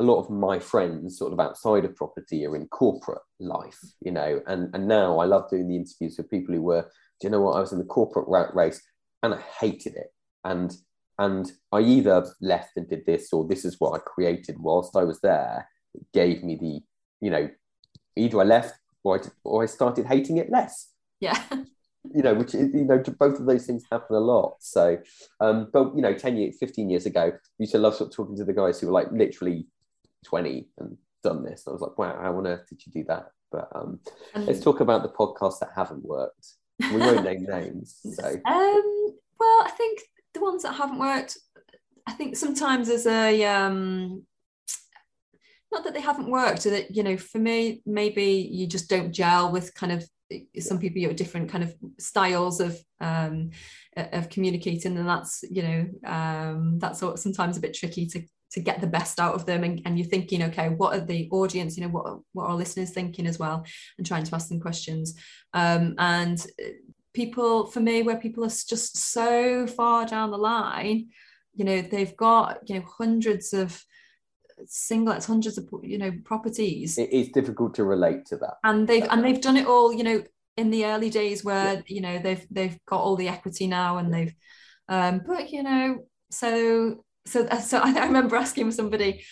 [0.00, 4.10] a lot of my friends sort of outside of property are in corporate life, you
[4.10, 6.82] know, and, and now I love doing the interviews with people who were,
[7.20, 8.80] do you know what, I was in the corporate rat race
[9.22, 10.08] and I hated it.
[10.44, 10.74] And
[11.18, 15.04] and I either left and did this or this is what I created whilst I
[15.04, 15.68] was there.
[15.92, 16.80] It gave me the,
[17.20, 17.50] you know,
[18.16, 20.92] either I left or I, or I started hating it less.
[21.20, 21.38] Yeah.
[22.14, 24.56] you know, which you know, both of those things happen a lot.
[24.60, 24.96] So,
[25.40, 28.36] um, but you know, 10 years, 15 years ago, used to love sort of talking
[28.36, 29.66] to the guys who were like literally
[30.24, 31.64] 20 and done this.
[31.66, 33.30] I was like, wow, how on earth did you do that?
[33.50, 34.00] But um,
[34.34, 36.54] let's talk about the podcasts that haven't worked.
[36.78, 37.98] We won't name names.
[38.14, 40.00] So, um, well, I think
[40.34, 41.36] the ones that haven't worked,
[42.06, 44.24] I think sometimes there's a um,
[45.72, 49.12] not that they haven't worked, or that you know, for me, maybe you just don't
[49.12, 50.04] gel with kind of
[50.60, 53.50] some people you have different kind of styles of um,
[53.96, 58.80] of communicating, and that's you know um, that's sometimes a bit tricky to to get
[58.80, 59.64] the best out of them.
[59.64, 62.56] And, and you're thinking okay what are the audience you know what what are our
[62.56, 63.64] listeners thinking as well?
[63.98, 65.14] And trying to ask them questions.
[65.54, 66.44] Um, and
[67.12, 71.08] people for me where people are just so far down the line
[71.54, 73.84] you know they've got you know hundreds of
[74.66, 76.98] single, singlets hundreds of you know properties.
[76.98, 78.54] It is difficult to relate to that.
[78.64, 80.22] And they've and they've done it all you know
[80.56, 81.80] in the early days where yeah.
[81.86, 84.34] you know they've they've got all the equity now and they've
[84.88, 89.24] um but you know so so so I, I remember asking somebody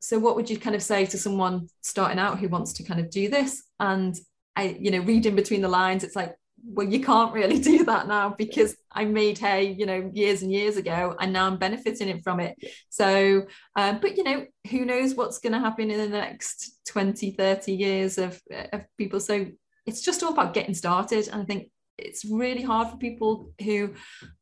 [0.00, 3.00] so what would you kind of say to someone starting out who wants to kind
[3.00, 3.64] of do this?
[3.80, 4.16] And
[4.56, 8.08] I you know reading between the lines it's like well you can't really do that
[8.08, 12.08] now because i made hay you know years and years ago and now i'm benefiting
[12.08, 12.56] it from it.
[12.88, 17.32] So um, but you know who knows what's going to happen in the next 20
[17.32, 18.40] 30 years of,
[18.72, 19.20] of people.
[19.20, 19.46] So
[19.86, 21.28] it's just all about getting started.
[21.28, 23.94] And i think it's really hard for people who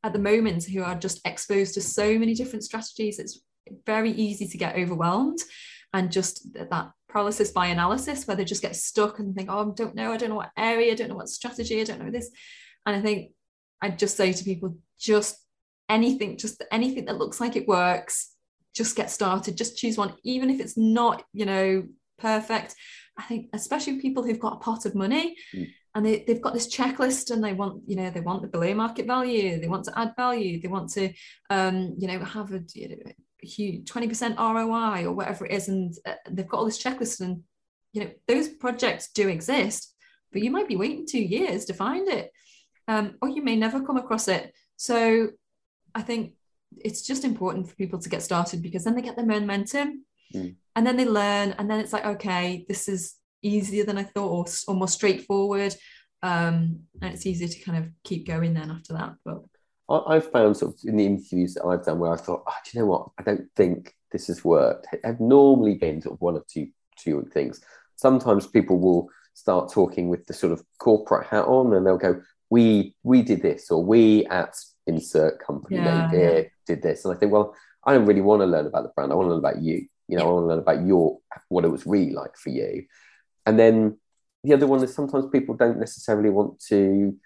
[0.03, 3.41] at the moment who are just exposed to so many different strategies it's
[3.87, 5.39] very easy to get overwhelmed
[5.93, 9.75] and just that paralysis by analysis where they just get stuck and think, oh, I
[9.75, 12.11] don't know, I don't know what area, I don't know what strategy, I don't know
[12.11, 12.31] this.
[12.85, 13.33] And I think
[13.81, 15.39] I'd just say to people, just
[15.89, 18.33] anything, just anything that looks like it works,
[18.75, 21.85] just get started, just choose one, even if it's not, you know,
[22.19, 22.75] perfect.
[23.17, 25.69] I think especially people who've got a pot of money mm.
[25.97, 28.75] And they, they've got this checklist and they want, you know, they want the below
[28.75, 31.11] market value, they want to add value, they want to,
[31.49, 35.95] um, you know, have a, you know, huge 20% ROI or whatever it is, and
[36.05, 37.43] uh, they've got all this checklist, and
[37.93, 39.95] you know those projects do exist,
[40.33, 42.31] but you might be waiting two years to find it,
[42.89, 44.53] um, or you may never come across it.
[44.77, 45.31] So
[45.95, 46.35] I think
[46.77, 50.05] it's just important for people to get started because then they get the momentum,
[50.35, 50.55] mm.
[50.75, 53.15] and then they learn, and then it's like okay, this is
[53.47, 55.75] easier than I thought, or, or more straightforward.
[56.23, 59.15] Um, and it's easier to kind of keep going then after that.
[59.25, 59.43] But
[59.89, 62.71] I've found sort of in the interviews that I've done where I thought, oh, do
[62.73, 63.09] you know what?
[63.19, 64.89] I don't think this has worked.
[65.05, 67.61] I've normally been sort of one of two two things.
[67.97, 72.21] Sometimes people will start talking with the sort of corporate hat on, and they'll go,
[72.51, 74.57] "We we did this," or "We at
[74.87, 76.43] insert company yeah, name yeah.
[76.67, 77.55] did this," and I think, well,
[77.85, 79.13] I don't really want to learn about the brand.
[79.13, 79.87] I want to learn about you.
[80.09, 80.29] You know, yeah.
[80.29, 82.87] I want to learn about your what it was really like for you.
[83.47, 83.99] And then
[84.45, 87.17] the other one is sometimes people don't necessarily want to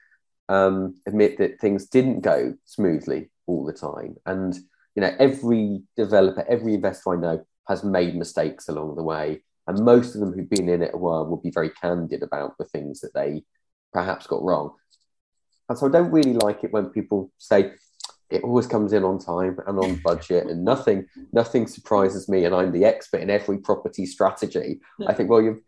[0.49, 4.17] um, admit that things didn't go smoothly all the time.
[4.27, 4.55] And
[4.95, 9.85] you know, every developer, every investor I know has made mistakes along the way, and
[9.85, 12.65] most of them who've been in it a while will be very candid about the
[12.65, 13.45] things that they
[13.93, 14.73] perhaps got wrong.
[15.69, 17.73] And so I don't really like it when people say
[18.31, 22.55] it always comes in on time and on budget and nothing nothing surprises me and
[22.55, 24.81] I'm the expert in every property strategy.
[25.07, 25.63] I think well you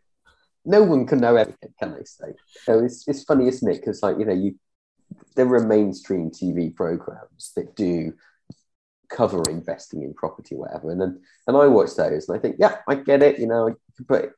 [0.64, 2.35] no one can know everything, can they say?
[2.64, 3.81] So it's it's funny, isn't it?
[3.81, 4.55] Because like, you know, you
[5.37, 8.12] there are mainstream TV programs that do
[9.09, 10.90] cover investing in property, whatever.
[10.90, 13.75] And then and I watch those and I think, yeah, I get it, you know,
[14.09, 14.33] but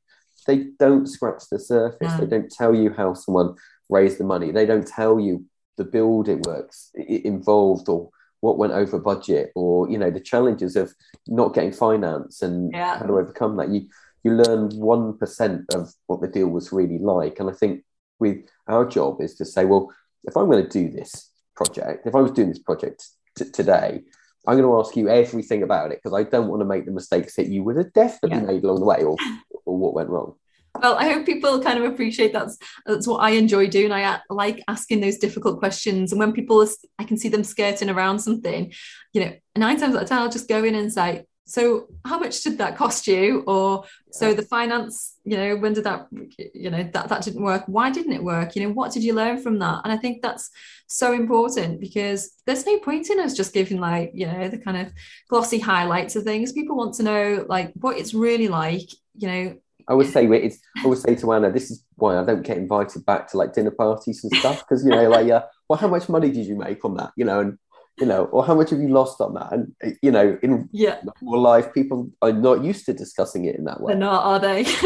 [0.47, 1.99] they don't scratch the surface.
[2.01, 2.17] Yeah.
[2.19, 2.31] They hmm.
[2.31, 3.55] don't tell you how someone
[3.89, 4.51] raised the money.
[4.51, 5.45] They don't tell you
[5.77, 8.11] the building works involved or
[8.41, 10.95] what went over budget or you know the challenges of
[11.27, 12.99] not getting finance and yeah.
[12.99, 13.71] how to overcome that.
[13.71, 13.89] You
[14.25, 17.39] you learn one percent of what the deal was really like.
[17.39, 17.85] And I think
[18.19, 19.93] with our job is to say, well,
[20.25, 23.07] if I'm going to do this project, if I was doing this project
[23.37, 24.03] t- today,
[24.47, 26.93] I'm going to ask you everything about it because I don't want to make the
[26.93, 28.45] mistakes that you would have definitely yeah.
[28.45, 29.17] made along the way or,
[29.65, 30.35] or what went wrong.
[30.83, 33.93] Well, I hope people kind of appreciate that's that's what I enjoy doing.
[33.93, 36.67] I like asking those difficult questions, and when people,
[36.99, 38.73] I can see them skirting around something,
[39.13, 42.19] you know, nine times out of ten, I'll just go in and say, so how
[42.19, 43.45] much did that cost you?
[43.47, 46.07] Or so the finance you know when did that
[46.55, 47.65] you know that that didn't work?
[47.67, 48.57] Why didn't it work?
[48.57, 49.81] You know what did you learn from that?
[49.85, 50.51] And i think that's
[50.87, 54.77] so important because there's no point in us just giving like you know the kind
[54.77, 54.93] of
[55.29, 56.53] glossy highlights of things.
[56.53, 59.57] People want to know like what it's really like you know.
[59.87, 60.59] I would say it's.
[60.83, 63.53] I would say to Anna, this is why I don't get invited back to like
[63.53, 66.57] dinner parties and stuff because you know, like, yeah, well, how much money did you
[66.57, 67.13] make on that?
[67.17, 67.59] You know, and
[67.99, 69.53] you know, or how much have you lost on that?
[69.53, 71.01] And you know, in yeah.
[71.23, 73.93] real life, people are not used to discussing it in that way.
[73.93, 74.63] They're not, are they?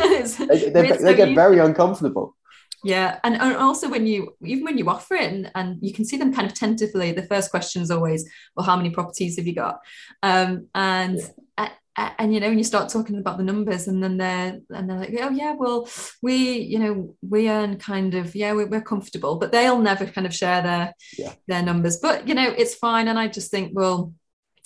[0.48, 2.36] they, they, they get very uncomfortable.
[2.84, 6.04] Yeah, and, and also when you even when you offer it and, and you can
[6.04, 9.46] see them kind of tentatively, the first question is always, "Well, how many properties have
[9.46, 9.80] you got?"
[10.22, 11.70] Um, and yeah.
[12.18, 14.98] And you know, when you start talking about the numbers, and then they're and they're
[14.98, 15.88] like, oh yeah, well,
[16.22, 20.26] we you know we earn kind of yeah we're, we're comfortable, but they'll never kind
[20.26, 21.34] of share their Yeah.
[21.48, 21.96] their numbers.
[21.96, 24.12] But you know, it's fine, and I just think, well,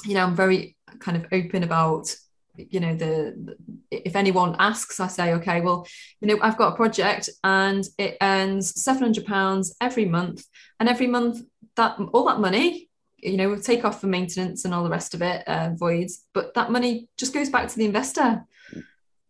[0.04, 2.14] you know, I'm very kind of open about
[2.56, 3.56] you know the, the
[3.90, 5.86] if anyone asks i say okay well
[6.20, 10.44] you know i've got a project and it earns 700 pounds every month
[10.78, 11.40] and every month
[11.76, 12.90] that all that money
[13.22, 16.26] you know, we'll take off for maintenance and all the rest of it, uh, voids,
[16.34, 18.44] but that money just goes back to the investor.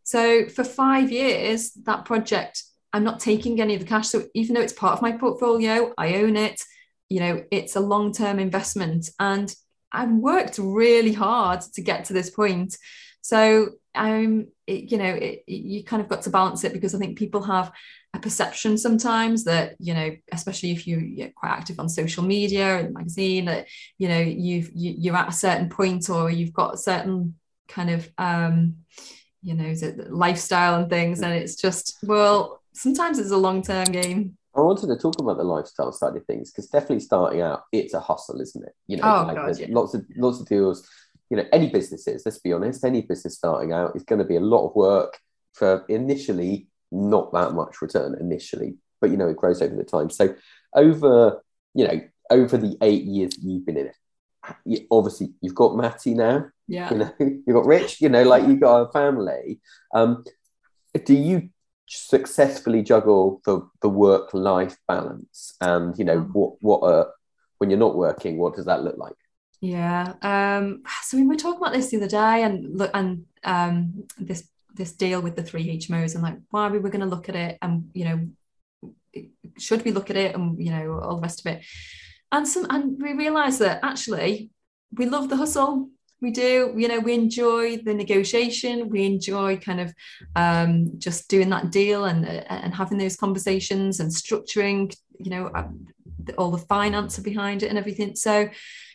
[0.02, 4.08] So for five years, that project, I'm not taking any of the cash.
[4.08, 6.60] So even though it's part of my portfolio, I own it,
[7.08, 9.10] you know, it's a long term investment.
[9.20, 9.54] And
[9.92, 12.76] I've worked really hard to get to this point.
[13.20, 16.98] So I'm, it, you know, it, you kind of got to balance it because I
[16.98, 17.72] think people have
[18.14, 22.78] a perception sometimes that you know especially if you, you're quite active on social media
[22.78, 23.66] and magazine that
[23.98, 27.34] you know you've you, you're at a certain point or you've got a certain
[27.68, 28.76] kind of um
[29.42, 29.72] you know
[30.10, 34.96] lifestyle and things and it's just well sometimes it's a long-term game I wanted to
[34.96, 38.62] talk about the lifestyle side of things because definitely starting out, it's a hustle, isn't
[38.62, 38.74] it?
[38.86, 39.68] You know, Oh, like God, yeah.
[39.70, 40.86] lots of lots of deals.
[41.32, 42.22] You know, any businesses.
[42.26, 45.18] Let's be honest, any business starting out is going to be a lot of work
[45.54, 50.10] for initially not that much return initially, but you know it grows over the time.
[50.10, 50.34] So
[50.74, 51.42] over
[51.72, 53.96] you know over the eight years you've been in it,
[54.66, 56.48] you, obviously you've got Matty now.
[56.68, 57.12] yeah You know,
[57.46, 58.02] you've got Rich.
[58.02, 59.60] You know, like you got a family.
[59.94, 60.24] Um,
[61.06, 61.48] do you
[61.86, 65.54] successfully juggle the the work life balance?
[65.62, 66.32] And you know Mm.
[66.34, 67.06] what what uh,
[67.58, 69.14] when you're not working, what does that look like?
[69.62, 70.14] Yeah.
[70.20, 74.46] Um, so we were talking about this the other day and look and um this
[74.74, 77.36] this deal with the three HMOs and like why we were going to look at
[77.36, 79.22] it and you know
[79.58, 81.64] should we look at it and you know all the rest of it.
[82.30, 84.50] And some and we realized that actually
[84.92, 85.88] we love the hustle.
[86.20, 88.88] We do, you know, we enjoy the negotiation.
[88.88, 89.92] We enjoy kind of
[90.36, 95.88] um, just doing that deal and and having those conversations and structuring, you know, um,
[96.38, 98.14] all the finance behind it and everything.
[98.14, 98.48] So,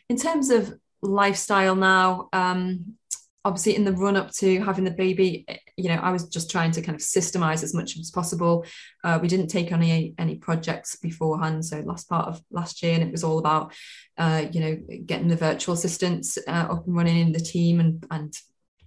[0.10, 2.98] in terms of lifestyle now um
[3.46, 5.46] obviously in the run up to having the baby
[5.78, 8.66] you know i was just trying to kind of systemize as much as possible.
[9.04, 12.94] Uh, we didn't take on any any projects beforehand so last part of last year
[12.94, 13.74] and it was all about
[14.18, 18.06] uh, you know getting the virtual assistants uh, up and running in the team and
[18.12, 18.34] and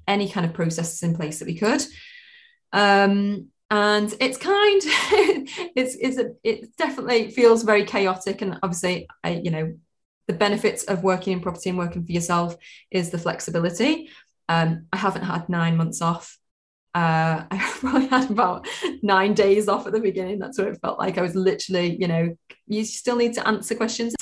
[0.09, 1.83] any kind of processes in place that we could.
[2.73, 4.81] Um and it's kind
[5.77, 9.73] it's it's a, it definitely feels very chaotic and obviously i you know
[10.31, 12.57] the benefits of working in property and working for yourself
[12.93, 14.09] is the flexibility.
[14.49, 16.39] Um, I haven't had nine months off.
[16.95, 18.69] Uh, I probably had about
[19.03, 20.39] nine days off at the beginning.
[20.39, 21.19] That's what it felt like.
[21.19, 22.37] I was literally, you know,
[22.69, 24.15] you still need to answer questions.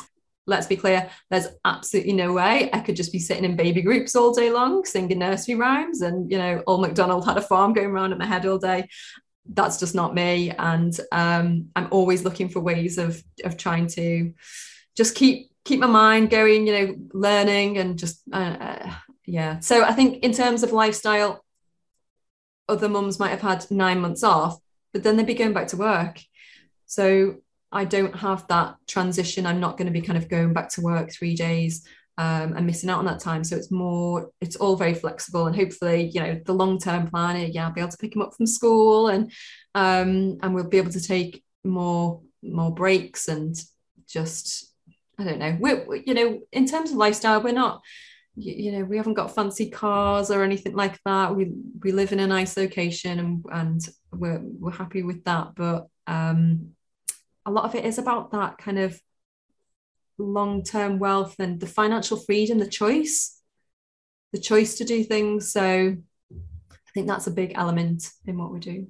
[0.46, 4.16] Let's be clear, there's absolutely no way I could just be sitting in baby groups
[4.16, 7.90] all day long, singing nursery rhymes, and you know, old MacDonald had a farm going
[7.90, 8.88] around in my head all day.
[9.44, 10.52] That's just not me.
[10.52, 14.32] And um, I'm always looking for ways of of trying to
[14.96, 18.94] just keep keep my mind going, you know, learning and just, uh, uh,
[19.26, 19.61] yeah.
[19.61, 21.44] So I think in terms of lifestyle,
[22.68, 24.59] other mums might have had nine months off,
[24.92, 26.20] but then they'd be going back to work.
[26.87, 27.37] So
[27.70, 29.44] I don't have that transition.
[29.44, 32.66] I'm not going to be kind of going back to work three days um, and
[32.66, 33.44] missing out on that time.
[33.44, 37.37] So it's more, it's all very flexible and hopefully, you know, the long term plan,
[37.52, 39.31] yeah, I'll be able to pick him up from school and
[39.74, 43.54] um, and we'll be able to take more more breaks and
[44.09, 44.67] just
[45.18, 45.57] I don't know.
[45.61, 47.81] We're, we- you know, in terms of lifestyle, we're not,
[48.37, 51.35] you, know, we haven't got fancy cars or anything like that.
[51.35, 51.50] We
[51.83, 53.81] we live in a nice location and and
[54.12, 55.57] we're we're happy with that.
[55.57, 56.70] But um,
[57.44, 59.00] a lot of it is about that kind of
[60.18, 63.40] long term wealth and the financial freedom, the choice,
[64.33, 65.50] the choice to do things.
[65.52, 65.96] So
[66.31, 68.87] I think that's a big element in what we do.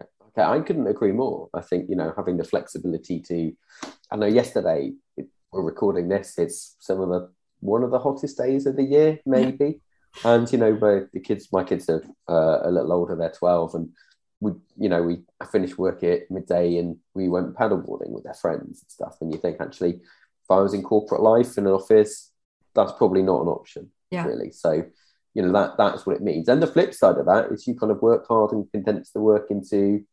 [0.00, 1.48] Okay, I couldn't agree more.
[1.52, 3.52] I think you know having the flexibility to.
[4.10, 4.92] I know yesterday
[5.52, 6.38] we're recording this.
[6.38, 7.30] It's some of the
[7.60, 9.80] one of the hottest days of the year, maybe.
[10.24, 13.16] And you know, my, the kids, my kids are uh, a little older.
[13.16, 13.90] They're twelve, and
[14.40, 18.34] we, you know, we I finished work at midday, and we went paddleboarding with their
[18.34, 19.16] friends and stuff.
[19.20, 22.32] And you think actually, if I was in corporate life in an office,
[22.74, 24.24] that's probably not an option, Yeah.
[24.26, 24.50] really.
[24.50, 24.84] So,
[25.34, 26.48] you know, that that's what it means.
[26.48, 29.20] And the flip side of that is you kind of work hard and condense the
[29.20, 30.04] work into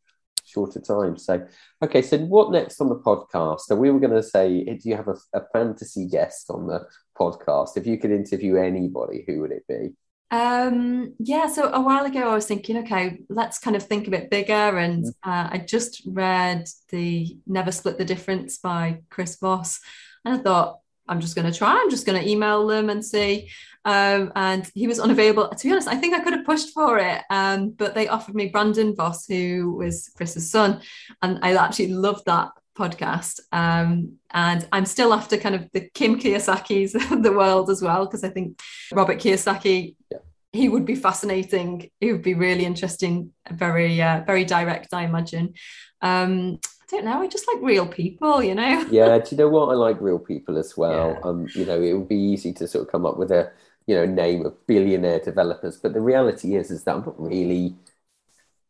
[0.46, 1.18] shorter time.
[1.18, 1.46] So,
[1.82, 3.60] okay, so what next on the podcast?
[3.60, 6.86] So we were going to say, do you have a, a fantasy guest on the
[7.18, 7.76] podcast?
[7.76, 9.94] If you could interview anybody, who would it be?
[10.30, 14.10] Um, yeah, so a while ago I was thinking, okay, let's kind of think a
[14.10, 14.52] bit bigger.
[14.78, 19.80] And uh, I just read the Never Split the Difference by Chris Voss.
[20.24, 20.78] And I thought,
[21.08, 21.72] I'm just going to try.
[21.72, 23.50] I'm just going to email them and see.
[23.84, 25.48] Um, and he was unavailable.
[25.48, 28.34] To be honest, I think I could have pushed for it, um, but they offered
[28.34, 30.80] me Brandon Voss, who was Chris's son,
[31.22, 33.40] and I actually loved that podcast.
[33.52, 38.06] Um, and I'm still after kind of the Kim Kiyosaki's of the world as well,
[38.06, 38.60] because I think
[38.92, 40.18] Robert Kiyosaki, yeah.
[40.52, 41.88] he would be fascinating.
[42.00, 45.54] He would be really interesting, very, uh, very direct, I imagine.
[46.02, 46.58] Um,
[46.88, 47.20] don't know.
[47.20, 48.86] I just like real people, you know.
[48.90, 49.70] yeah, do you know what?
[49.70, 51.12] I like real people as well.
[51.12, 51.20] Yeah.
[51.28, 53.50] Um, you know, it would be easy to sort of come up with a
[53.86, 57.76] you know name of billionaire developers, but the reality is is that I'm not really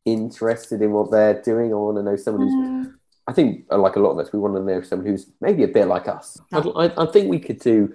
[0.05, 1.73] interested in what they're doing.
[1.73, 2.95] I want to know someone who's.
[3.29, 5.65] I think, uh, like a lot of us, we want to know someone who's maybe
[5.65, 6.39] a bit like us.
[6.53, 7.93] I, I think we could do.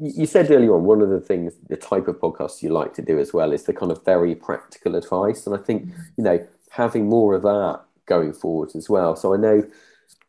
[0.00, 3.02] You said earlier on one of the things, the type of podcast you like to
[3.02, 6.02] do as well is the kind of very practical advice, and I think mm-hmm.
[6.16, 9.16] you know having more of that going forward as well.
[9.16, 9.64] So I know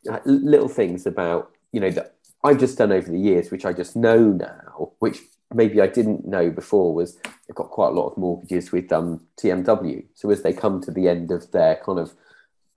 [0.10, 2.16] uh, little things about you know that
[2.46, 5.20] I've just done over the years, which I just know now, which
[5.54, 7.18] maybe I didn't know before was
[7.50, 10.06] I've got quite a lot of mortgages with um, TMW.
[10.16, 12.14] So as they come to the end of their kind of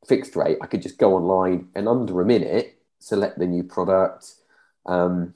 [0.08, 2.74] fixed rate, I could just go online and under a minute
[3.04, 4.34] select the new product.
[4.86, 5.34] Um,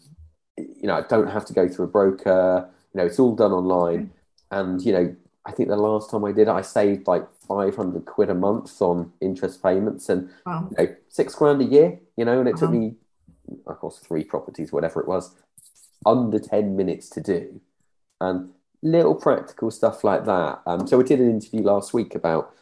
[0.56, 2.68] you know, I don't have to go through a broker.
[2.92, 4.10] You know, it's all done online.
[4.50, 5.16] And you know,
[5.48, 8.82] I think the last time I did it, I saved like 500 quid a month
[8.82, 10.68] on interest payments and wow.
[10.70, 12.60] you know, six grand a year, you know, and it wow.
[12.60, 12.96] took me,
[13.66, 15.34] of course, three properties, whatever it was,
[16.04, 17.62] under 10 minutes to do.
[18.20, 18.50] And
[18.82, 20.60] little practical stuff like that.
[20.66, 22.52] Um, so we did an interview last week about,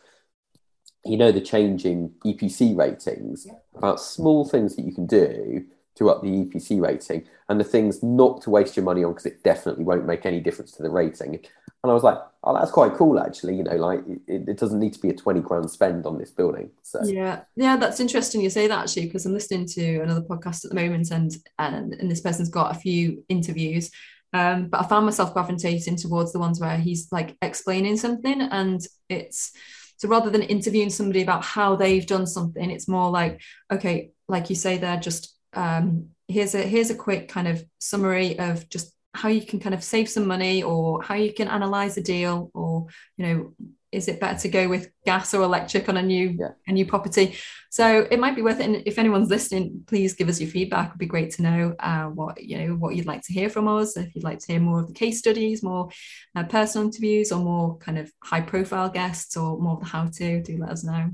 [1.05, 5.67] you know, the changing EPC ratings, about small things that you can do
[5.97, 9.27] to up the EPC rating and the things not to waste your money on because
[9.27, 11.45] it definitely won't make any difference to the rating.
[11.83, 13.57] And I was like, oh, that's quite cool, actually.
[13.57, 16.31] You know, like it, it doesn't need to be a 20 grand spend on this
[16.31, 16.71] building.
[16.83, 20.65] So, yeah, yeah, that's interesting you say that actually, because I'm listening to another podcast
[20.65, 23.91] at the moment and, and, and this person's got a few interviews.
[24.33, 28.81] Um, but I found myself gravitating towards the ones where he's like explaining something and
[29.09, 29.53] it's,
[29.99, 33.41] so rather than interviewing somebody about how they've done something, it's more like,
[33.73, 38.39] okay, like you say, they're just um, here's a here's a quick kind of summary
[38.39, 41.97] of just how you can kind of save some money or how you can analyze
[41.97, 42.87] a deal or
[43.17, 43.53] you know
[43.93, 46.51] is it better to go with gas or electric on a new yeah.
[46.67, 47.35] a new property
[47.71, 50.89] so it might be worth it and if anyone's listening please give us your feedback
[50.89, 53.67] it'd be great to know uh, what you know what you'd like to hear from
[53.67, 55.89] us if you'd like to hear more of the case studies more
[56.35, 60.07] uh, personal interviews or more kind of high profile guests or more of the how
[60.07, 61.11] to do let us know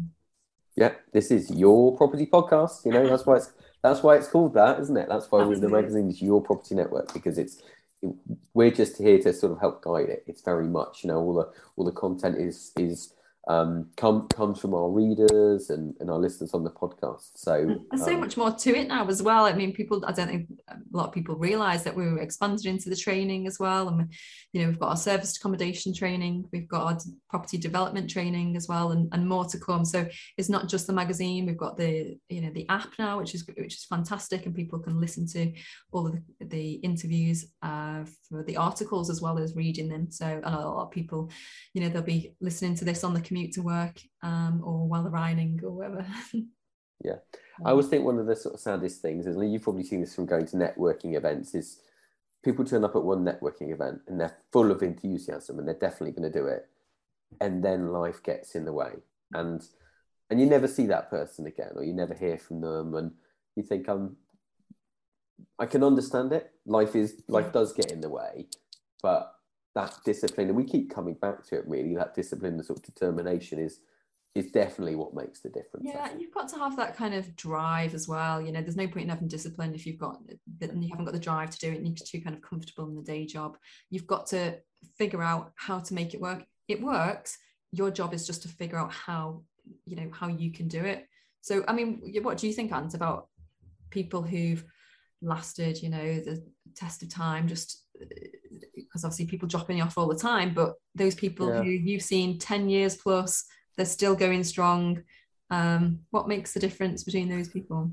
[0.77, 4.55] yeah this is your property podcast you know that's why it's that's why it's called
[4.55, 5.09] that, isn't it?
[5.09, 5.67] That's why Absolutely.
[5.67, 7.61] the magazine is your property network because it's
[8.55, 10.25] we're just here to sort of help guide it.
[10.27, 13.15] It's very much, you know, all the all the content is is
[13.49, 17.31] um, come comes from our readers and, and our listeners on the podcast.
[17.35, 19.45] So there's so um, much more to it now as well.
[19.47, 22.67] I mean, people, I don't think a lot of people realize that we were expanded
[22.67, 23.89] into the training as well.
[23.89, 24.13] And,
[24.53, 26.99] you know, we've got our serviced accommodation training, we've got our
[27.31, 29.85] property development training as well, and, and more to come.
[29.85, 31.47] So it's not just the magazine.
[31.47, 34.79] We've got the, you know, the app now, which is which is fantastic, and people
[34.79, 35.53] can listen to
[35.91, 40.11] all of the, the interviews uh, for the articles as well as reading them.
[40.11, 41.31] So and a lot of people,
[41.73, 45.03] you know, they'll be listening to this on the commute to work um, or while
[45.03, 46.07] they're ironing or whatever.
[47.03, 47.17] yeah.
[47.65, 50.01] I always think one of the sort of saddest things is, and you've probably seen
[50.01, 51.81] this from going to networking events, is
[52.43, 56.13] people turn up at one networking event and they're full of enthusiasm and they're definitely
[56.13, 56.69] going to do it.
[57.41, 58.93] And then life gets in the way.
[59.33, 59.63] And
[60.29, 63.13] and you never see that person again or you never hear from them and
[63.55, 64.17] you think um
[65.59, 66.51] I can understand it.
[66.67, 68.47] Life is life does get in the way,
[69.03, 69.35] but
[69.75, 71.67] that discipline, and we keep coming back to it.
[71.67, 73.81] Really, that discipline, the sort of determination, is
[74.35, 75.87] is definitely what makes the difference.
[75.87, 78.41] Yeah, you've got to have that kind of drive as well.
[78.41, 80.19] You know, there's no point in having discipline if you've got
[80.59, 82.89] that you haven't got the drive to do it and you're too kind of comfortable
[82.89, 83.59] in the day job.
[83.91, 84.59] You've got to
[84.97, 86.45] figure out how to make it work.
[86.69, 87.37] It works.
[87.73, 89.43] Your job is just to figure out how
[89.85, 91.07] you know how you can do it.
[91.43, 93.29] So, I mean, what do you think, Ant, about
[93.91, 94.65] people who've
[95.21, 96.43] lasted, you know, the
[96.75, 98.07] test of time, just uh,
[98.75, 101.63] because obviously people dropping off all the time, but those people yeah.
[101.63, 103.45] who you've seen 10 years plus,
[103.77, 105.03] they're still going strong.
[105.51, 107.91] Um, what makes the difference between those people?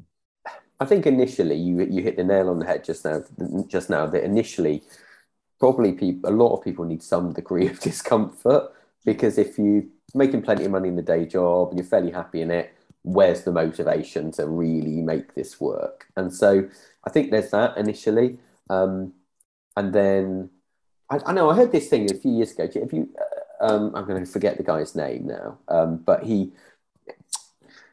[0.80, 3.24] I think initially you you hit the nail on the head just now.
[3.68, 4.84] Just now that initially,
[5.60, 8.72] probably people a lot of people need some degree of discomfort
[9.06, 12.42] because if you're making plenty of money in the day job and you're fairly happy
[12.42, 12.74] in it,
[13.04, 16.08] where's the motivation to really make this work?
[16.16, 16.68] And so
[17.04, 18.40] I think there's that initially.
[18.70, 19.14] Um,
[19.76, 20.50] and then
[21.10, 22.70] I, I, know I heard this thing a few years ago.
[22.74, 23.10] If you,
[23.62, 26.52] um, I'm going to forget the guy's name now, um, but he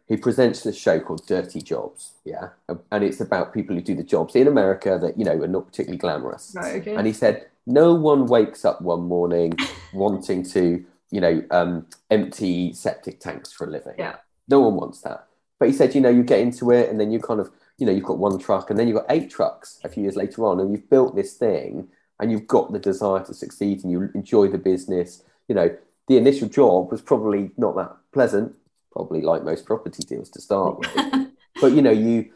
[0.08, 2.50] he presents this show called Dirty Jobs, yeah,
[2.92, 5.66] and it's about people who do the jobs in America that you know are not
[5.66, 6.52] particularly glamorous.
[6.54, 6.94] Right, okay.
[6.94, 9.54] And he said no one wakes up one morning
[9.92, 13.94] wanting to, you know, um, empty septic tanks for a living.
[13.98, 14.16] Yeah.
[14.48, 15.26] No one wants that.
[15.58, 17.86] But he said, you know, you get into it, and then you kind of, you
[17.86, 20.44] know, you've got one truck, and then you've got eight trucks a few years later
[20.46, 21.88] on, and you've built this thing,
[22.20, 25.22] and you've got the desire to succeed, and you enjoy the business.
[25.48, 25.76] You know,
[26.08, 28.56] the initial job was probably not that pleasant
[28.96, 31.28] probably like most property deals to start with.
[31.60, 32.32] but you know, you,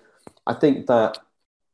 [0.46, 1.18] I think that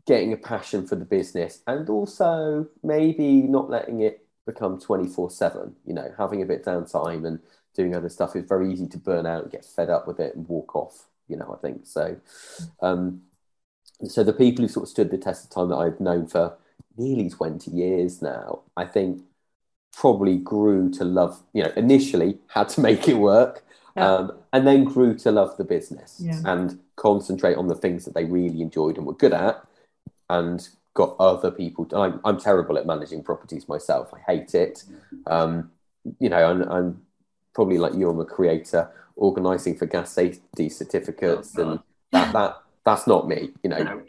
[0.06, 5.74] getting a passion for the business and also maybe not letting it become 24 7
[5.84, 7.40] you know having a bit downtime and
[7.74, 10.36] doing other stuff is very easy to burn out and get fed up with it
[10.36, 12.16] and walk off you know i think so
[12.80, 13.20] um
[14.04, 16.56] so the people who sort of stood the test of time that i've known for
[16.96, 19.20] nearly 20 years now i think
[19.94, 23.64] probably grew to love you know initially had to make it work
[23.96, 24.14] yeah.
[24.14, 26.40] um, and then grew to love the business yeah.
[26.44, 29.62] and concentrate on the things that they really enjoyed and were good at
[30.28, 34.84] and got other people to, I'm, I'm terrible at managing properties myself i hate it
[35.26, 35.70] um,
[36.18, 37.02] you know I'm, I'm,
[37.54, 41.80] probably like you i'm a creator organizing for gas safety certificates oh, and
[42.12, 44.02] that that that's not me you know no.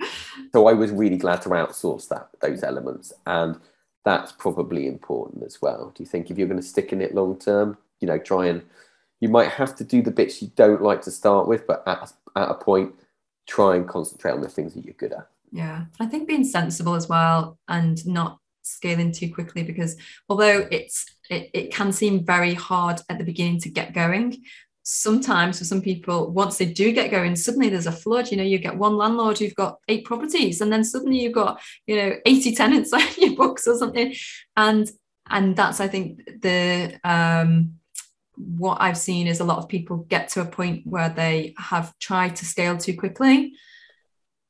[0.52, 3.58] so i was really glad to outsource that those elements and
[4.08, 7.14] that's probably important as well do you think if you're going to stick in it
[7.14, 8.62] long term you know try and
[9.20, 12.12] you might have to do the bits you don't like to start with, but at,
[12.36, 12.94] at a point,
[13.48, 15.28] try and concentrate on the things that you're good at.
[15.52, 19.96] Yeah, I think being sensible as well and not scaling too quickly because
[20.28, 24.44] although it's it, it can seem very hard at the beginning to get going
[24.90, 28.44] sometimes for some people once they do get going suddenly there's a flood you know
[28.44, 32.14] you get one landlord who've got eight properties and then suddenly you've got you know
[32.26, 34.16] 80 tenants on your books or something
[34.56, 34.90] and
[35.30, 37.74] and that's i think the um
[38.38, 41.98] what I've seen is a lot of people get to a point where they have
[41.98, 43.54] tried to scale too quickly.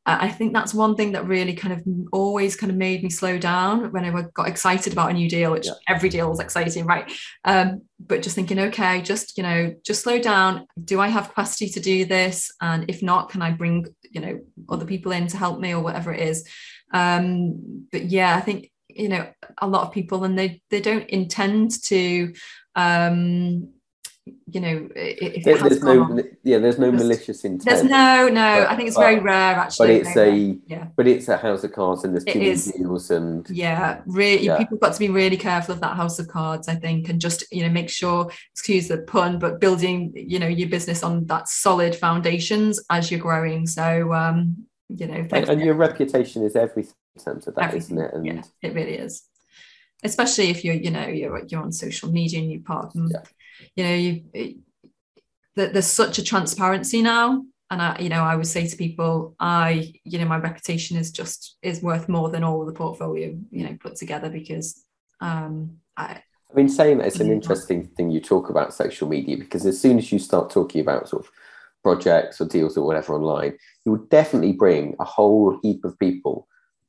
[0.09, 1.83] I think that's one thing that really kind of
[2.13, 5.51] always kind of made me slow down when I got excited about a new deal,
[5.51, 5.73] which yeah.
[5.89, 7.11] every deal was exciting, right?
[7.43, 10.65] Um, but just thinking, okay, just you know, just slow down.
[10.81, 12.49] Do I have capacity to do this?
[12.61, 14.39] And if not, can I bring you know
[14.69, 16.47] other people in to help me or whatever it is?
[16.93, 19.27] Um, but yeah, I think you know
[19.57, 22.33] a lot of people and they they don't intend to
[22.75, 23.67] um
[24.47, 27.65] you know, if there, there's no, on, yeah, there's no malicious intent.
[27.65, 28.61] There's no, no.
[28.61, 29.99] But, I think it's very rare, actually.
[29.99, 30.87] But it's a, yeah.
[30.95, 34.57] But it's a house of cards, and there's too many deals, and yeah, really, yeah.
[34.57, 37.43] people got to be really careful of that house of cards, I think, and just
[37.51, 41.47] you know make sure, excuse the pun, but building you know your business on that
[41.47, 43.67] solid foundations as you're growing.
[43.67, 47.97] So, um, you know, and, and your reputation is everything in terms of that, everything.
[47.97, 48.13] not it?
[48.13, 49.23] And yeah, it really is
[50.03, 53.21] especially if you're you know you're you're on social media and you're part of yeah
[53.75, 54.61] you know you
[55.55, 59.35] that there's such a transparency now and I, you know, I would say to people,
[59.39, 63.37] I, you know, my reputation is just is worth more than all of the portfolio,
[63.51, 64.83] you know, put together because
[65.19, 66.21] um, I.
[66.49, 69.81] I mean, saying that it's an interesting thing you talk about social media because as
[69.81, 71.31] soon as you start talking about sort of
[71.83, 76.47] projects or deals or whatever online, you will definitely bring a whole heap of people,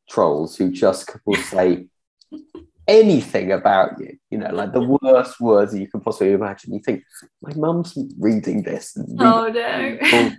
[0.08, 1.88] trolls, who just will say
[2.88, 6.72] anything about you, you know, like the worst words you can possibly imagine.
[6.72, 7.04] You think,
[7.42, 8.96] my mum's reading this.
[8.96, 9.52] And oh no.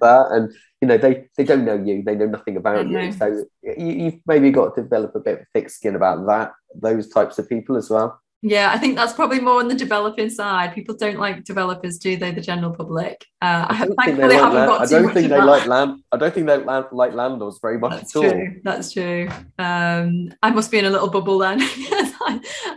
[0.02, 0.28] that.
[0.32, 2.98] And, you know, they, they don't know you, they know nothing about you.
[2.98, 3.18] Mm-hmm.
[3.18, 3.46] So
[3.78, 7.38] you, have maybe got to develop a bit of thick skin about that, those types
[7.38, 8.20] of people as well.
[8.42, 10.74] Yeah, I think that's probably more on the developing side.
[10.74, 12.32] People don't like developers, do they?
[12.32, 13.26] The general public.
[13.42, 16.04] Uh, I, don't think they, like land, I don't think they like land.
[16.14, 18.32] I don't think they land, like landlords very much that's at true.
[18.32, 18.48] all.
[18.64, 19.30] That's true.
[19.58, 21.62] Um, I must be in a little bubble then.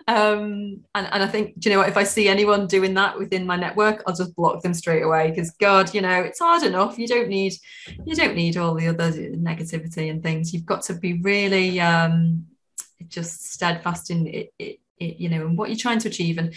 [0.08, 1.88] um, and, and I think, do you know what?
[1.88, 5.30] If I see anyone doing that within my network, I'll just block them straight away.
[5.30, 6.98] Because God, you know, it's hard enough.
[6.98, 7.52] You don't need,
[8.04, 10.52] you don't need all the other negativity and things.
[10.52, 12.46] You've got to be really um,
[13.08, 14.80] just steadfast in it, it
[15.18, 16.38] you know and what you're trying to achieve.
[16.38, 16.54] And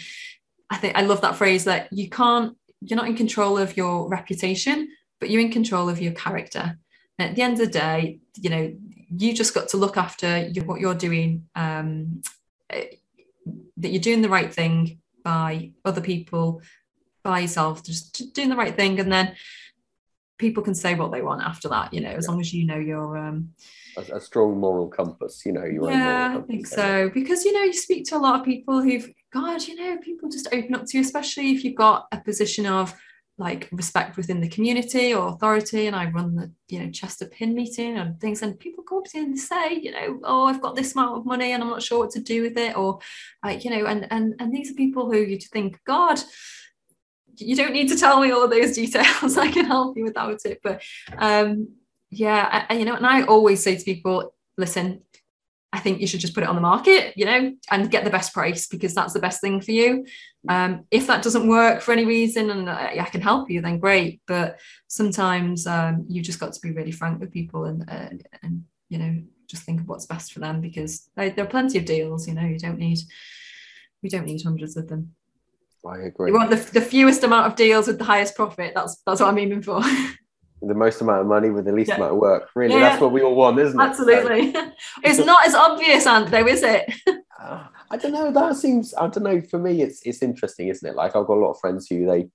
[0.68, 4.08] i think i love that phrase that you can't you're not in control of your
[4.08, 4.88] reputation
[5.20, 6.78] but you're in control of your character.
[7.18, 8.74] And at the end of the day you know
[9.08, 12.22] you just got to look after what you're doing um,
[12.68, 16.62] that you're doing the right thing by other people
[17.22, 19.00] by yourself just doing the right thing.
[19.00, 19.34] And then
[20.38, 22.76] people can say what they want after that you know as long as you know
[22.76, 23.50] your um
[23.96, 27.62] a, a, strong moral compass you know your yeah i think so because you know
[27.62, 30.84] you speak to a lot of people who've god you know people just open up
[30.84, 32.94] to you especially if you've got a position of
[33.38, 37.54] like respect within the community or authority and I run the you know Chester PIN
[37.54, 40.62] meeting and things and people come up to me and say you know oh I've
[40.62, 42.98] got this amount of money and I'm not sure what to do with it or
[43.44, 46.18] like you know and and and these are people who you think God
[47.38, 49.36] you don't need to tell me all those details.
[49.36, 50.60] I can help you without it.
[50.62, 50.82] But
[51.18, 51.68] um,
[52.10, 55.02] yeah, I, you know, and I always say to people, listen,
[55.72, 58.10] I think you should just put it on the market, you know, and get the
[58.10, 60.06] best price because that's the best thing for you.
[60.48, 63.78] Um, if that doesn't work for any reason and I, I can help you, then
[63.80, 64.22] great.
[64.26, 68.08] But sometimes um, you just got to be really frank with people and, uh,
[68.42, 71.78] and you know, just think of what's best for them because they, there are plenty
[71.78, 72.98] of deals, you know, you don't need,
[74.02, 75.14] we don't need hundreds of them.
[75.84, 76.30] I agree.
[76.30, 78.72] You want the, the fewest amount of deals with the highest profit.
[78.74, 79.80] That's that's what I'm aiming for.
[80.66, 81.96] the most amount of money with the least yeah.
[81.96, 82.48] amount of work.
[82.54, 82.80] Really, yeah.
[82.80, 83.82] that's what we all want, isn't it?
[83.82, 84.54] Absolutely.
[85.02, 86.92] It's not as obvious, Ant, though, is it?
[87.40, 88.30] uh, I don't know.
[88.32, 88.94] That seems.
[88.94, 89.40] I don't know.
[89.40, 90.96] For me, it's it's interesting, isn't it?
[90.96, 92.28] Like I've got a lot of friends who they,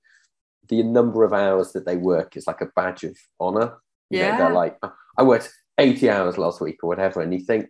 [0.70, 3.78] the number of hours that they work is like a badge of honor.
[4.10, 4.32] Yeah.
[4.32, 4.78] know, they're like,
[5.18, 7.68] I worked eighty hours last week or whatever, and you think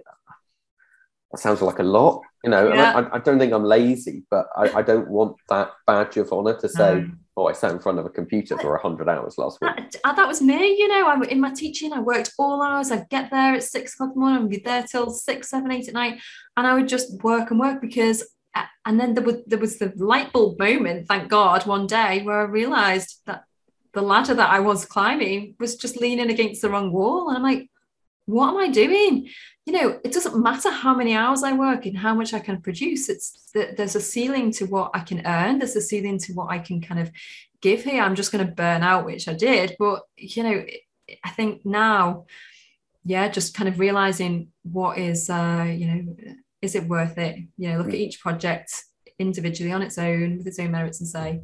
[1.32, 2.22] that sounds like a lot.
[2.44, 2.94] You know, yeah.
[3.12, 6.58] I, I, don't think I'm lazy, but I, I don't want that badge of honor
[6.60, 7.06] to say.
[7.38, 9.72] Oh, I sat in front of a computer for 100 hours last week.
[9.76, 11.08] That, uh, that was me, you know.
[11.08, 12.92] I'm in my teaching, I worked all hours.
[12.92, 15.72] I'd get there at six o'clock in the morning and be there till six, seven,
[15.72, 16.20] eight at night.
[16.58, 18.22] And I would just work and work because,
[18.54, 22.22] uh, and then there was, there was the light bulb moment, thank God, one day
[22.22, 23.46] where I realized that
[23.94, 27.30] the ladder that I was climbing was just leaning against the wrong wall.
[27.30, 27.71] And I'm like,
[28.32, 29.30] what am I doing?
[29.66, 32.62] You know, it doesn't matter how many hours I work and how much I can
[32.62, 33.10] produce.
[33.10, 35.60] It's that there's a ceiling to what I can earn.
[35.60, 37.12] There's a ceiling to what I can kind of
[37.62, 38.02] give here.
[38.02, 39.76] I'm just going to burn out, which I did.
[39.78, 40.66] But you know,
[41.24, 42.26] I think now,
[43.04, 46.16] yeah, just kind of realizing what is, uh, you know,
[46.62, 47.38] is it worth it?
[47.58, 48.84] You know, look at each project
[49.20, 51.42] individually on its own with its own merits and say,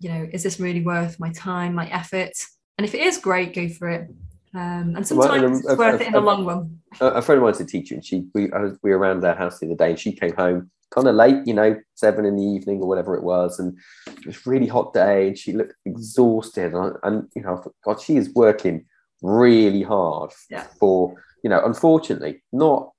[0.00, 2.32] you know, is this really worth my time, my effort?
[2.78, 4.08] And if it is, great, go for it.
[4.54, 6.78] Um, and sometimes well, it's worth a, it in the long run.
[7.00, 9.58] A friend of mine's a teacher, and she we was, we were around their house
[9.58, 12.44] the other day, and she came home kind of late, you know, seven in the
[12.44, 16.74] evening or whatever it was, and it was really hot day, and she looked exhausted,
[16.74, 18.84] and, and you know, God, she is working
[19.22, 20.66] really hard yeah.
[20.78, 22.92] for you know, unfortunately, not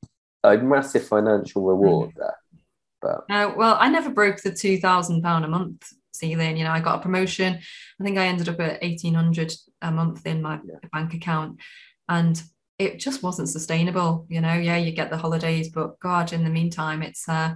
[0.43, 2.13] a massive financial reward mm.
[2.17, 2.37] there.
[3.01, 6.57] But uh, well, I never broke the two thousand pound a month ceiling.
[6.57, 7.59] You know, I got a promotion.
[7.99, 9.53] I think I ended up at eighteen hundred
[9.83, 10.75] a month in my yeah.
[10.91, 11.59] bank account,
[12.09, 12.41] and
[12.79, 14.25] it just wasn't sustainable.
[14.29, 17.55] You know, yeah, you get the holidays, but God, in the meantime, it's uh,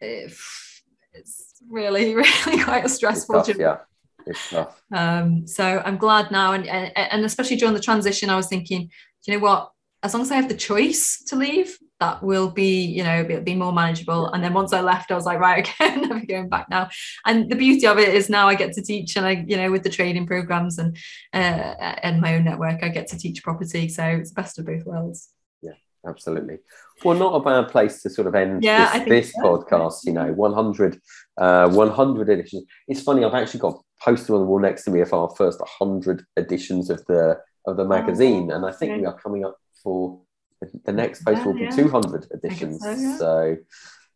[0.00, 3.78] it's really, really quite a stressful tough, Yeah,
[4.26, 4.80] it's tough.
[4.92, 8.90] Um, so I'm glad now, and and especially during the transition, I was thinking,
[9.26, 9.72] you know what?
[10.02, 13.36] As long as I have the choice to leave, that will be, you know, be,
[13.40, 14.28] be more manageable.
[14.28, 16.88] And then once I left, I was like, right, okay, I'm never going back now.
[17.24, 19.70] And the beauty of it is now I get to teach, and I, you know,
[19.70, 20.96] with the training programs and
[21.32, 23.88] uh, and my own network, I get to teach property.
[23.88, 25.30] So it's best of both worlds.
[25.62, 25.72] Yeah,
[26.06, 26.58] absolutely.
[27.04, 29.42] Well, not a bad place to sort of end yeah, this, this so.
[29.42, 30.04] podcast.
[30.04, 31.00] You know, 100,
[31.38, 32.64] uh, 100 editions.
[32.88, 33.24] It's funny.
[33.24, 36.90] I've actually got posted on the wall next to me of our first 100 editions
[36.90, 39.00] of the of the magazine, oh, and I think okay.
[39.00, 40.20] we are coming up for
[40.84, 41.70] the next post yeah, will be yeah.
[41.70, 42.80] 200 editions.
[42.82, 43.16] So, yeah.
[43.16, 43.56] so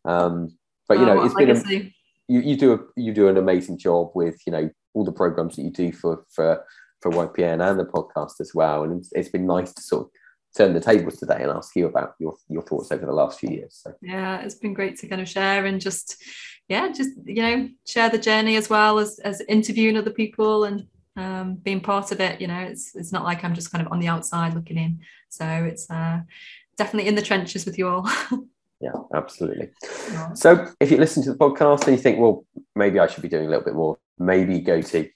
[0.05, 1.93] um, but you oh, know, it's been a,
[2.27, 5.55] you, you do a, you do an amazing job with you know all the programs
[5.55, 6.63] that you do for for
[7.01, 10.11] for YPN and the podcast as well, and it's, it's been nice to sort of
[10.55, 13.49] turn the tables today and ask you about your your thoughts over the last few
[13.49, 13.79] years.
[13.81, 13.93] So.
[14.01, 16.21] Yeah, it's been great to kind of share and just
[16.67, 20.87] yeah, just you know share the journey as well as as interviewing other people and
[21.17, 22.41] um, being part of it.
[22.41, 24.99] You know, it's it's not like I'm just kind of on the outside looking in.
[25.29, 26.21] So it's uh,
[26.77, 28.09] definitely in the trenches with you all.
[28.81, 29.69] yeah, absolutely.
[30.11, 30.33] Yeah.
[30.33, 32.45] So if you listen to the podcast and you think, well,
[32.75, 35.09] maybe I should be doing a little bit more, maybe go to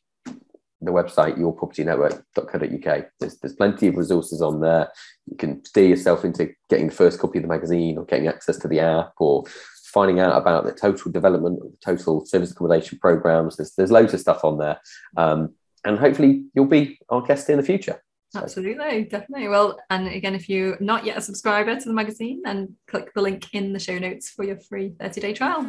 [0.82, 3.06] the website yourpropertynetwork.co.uk.
[3.20, 4.92] There's, there's plenty of resources on there.
[5.26, 8.58] You can steer yourself into getting the first copy of the magazine or getting access
[8.58, 9.44] to the app or
[9.86, 13.58] finding out about the total development of the total service accommodation programs.
[13.58, 14.80] There's, there's loads of stuff on there.
[15.18, 15.54] Um,
[15.86, 18.02] and hopefully you'll be our guest in the future.
[18.36, 19.48] Absolutely, definitely.
[19.48, 23.22] Well, and again, if you're not yet a subscriber to the magazine, then click the
[23.22, 25.66] link in the show notes for your free 30 day trial.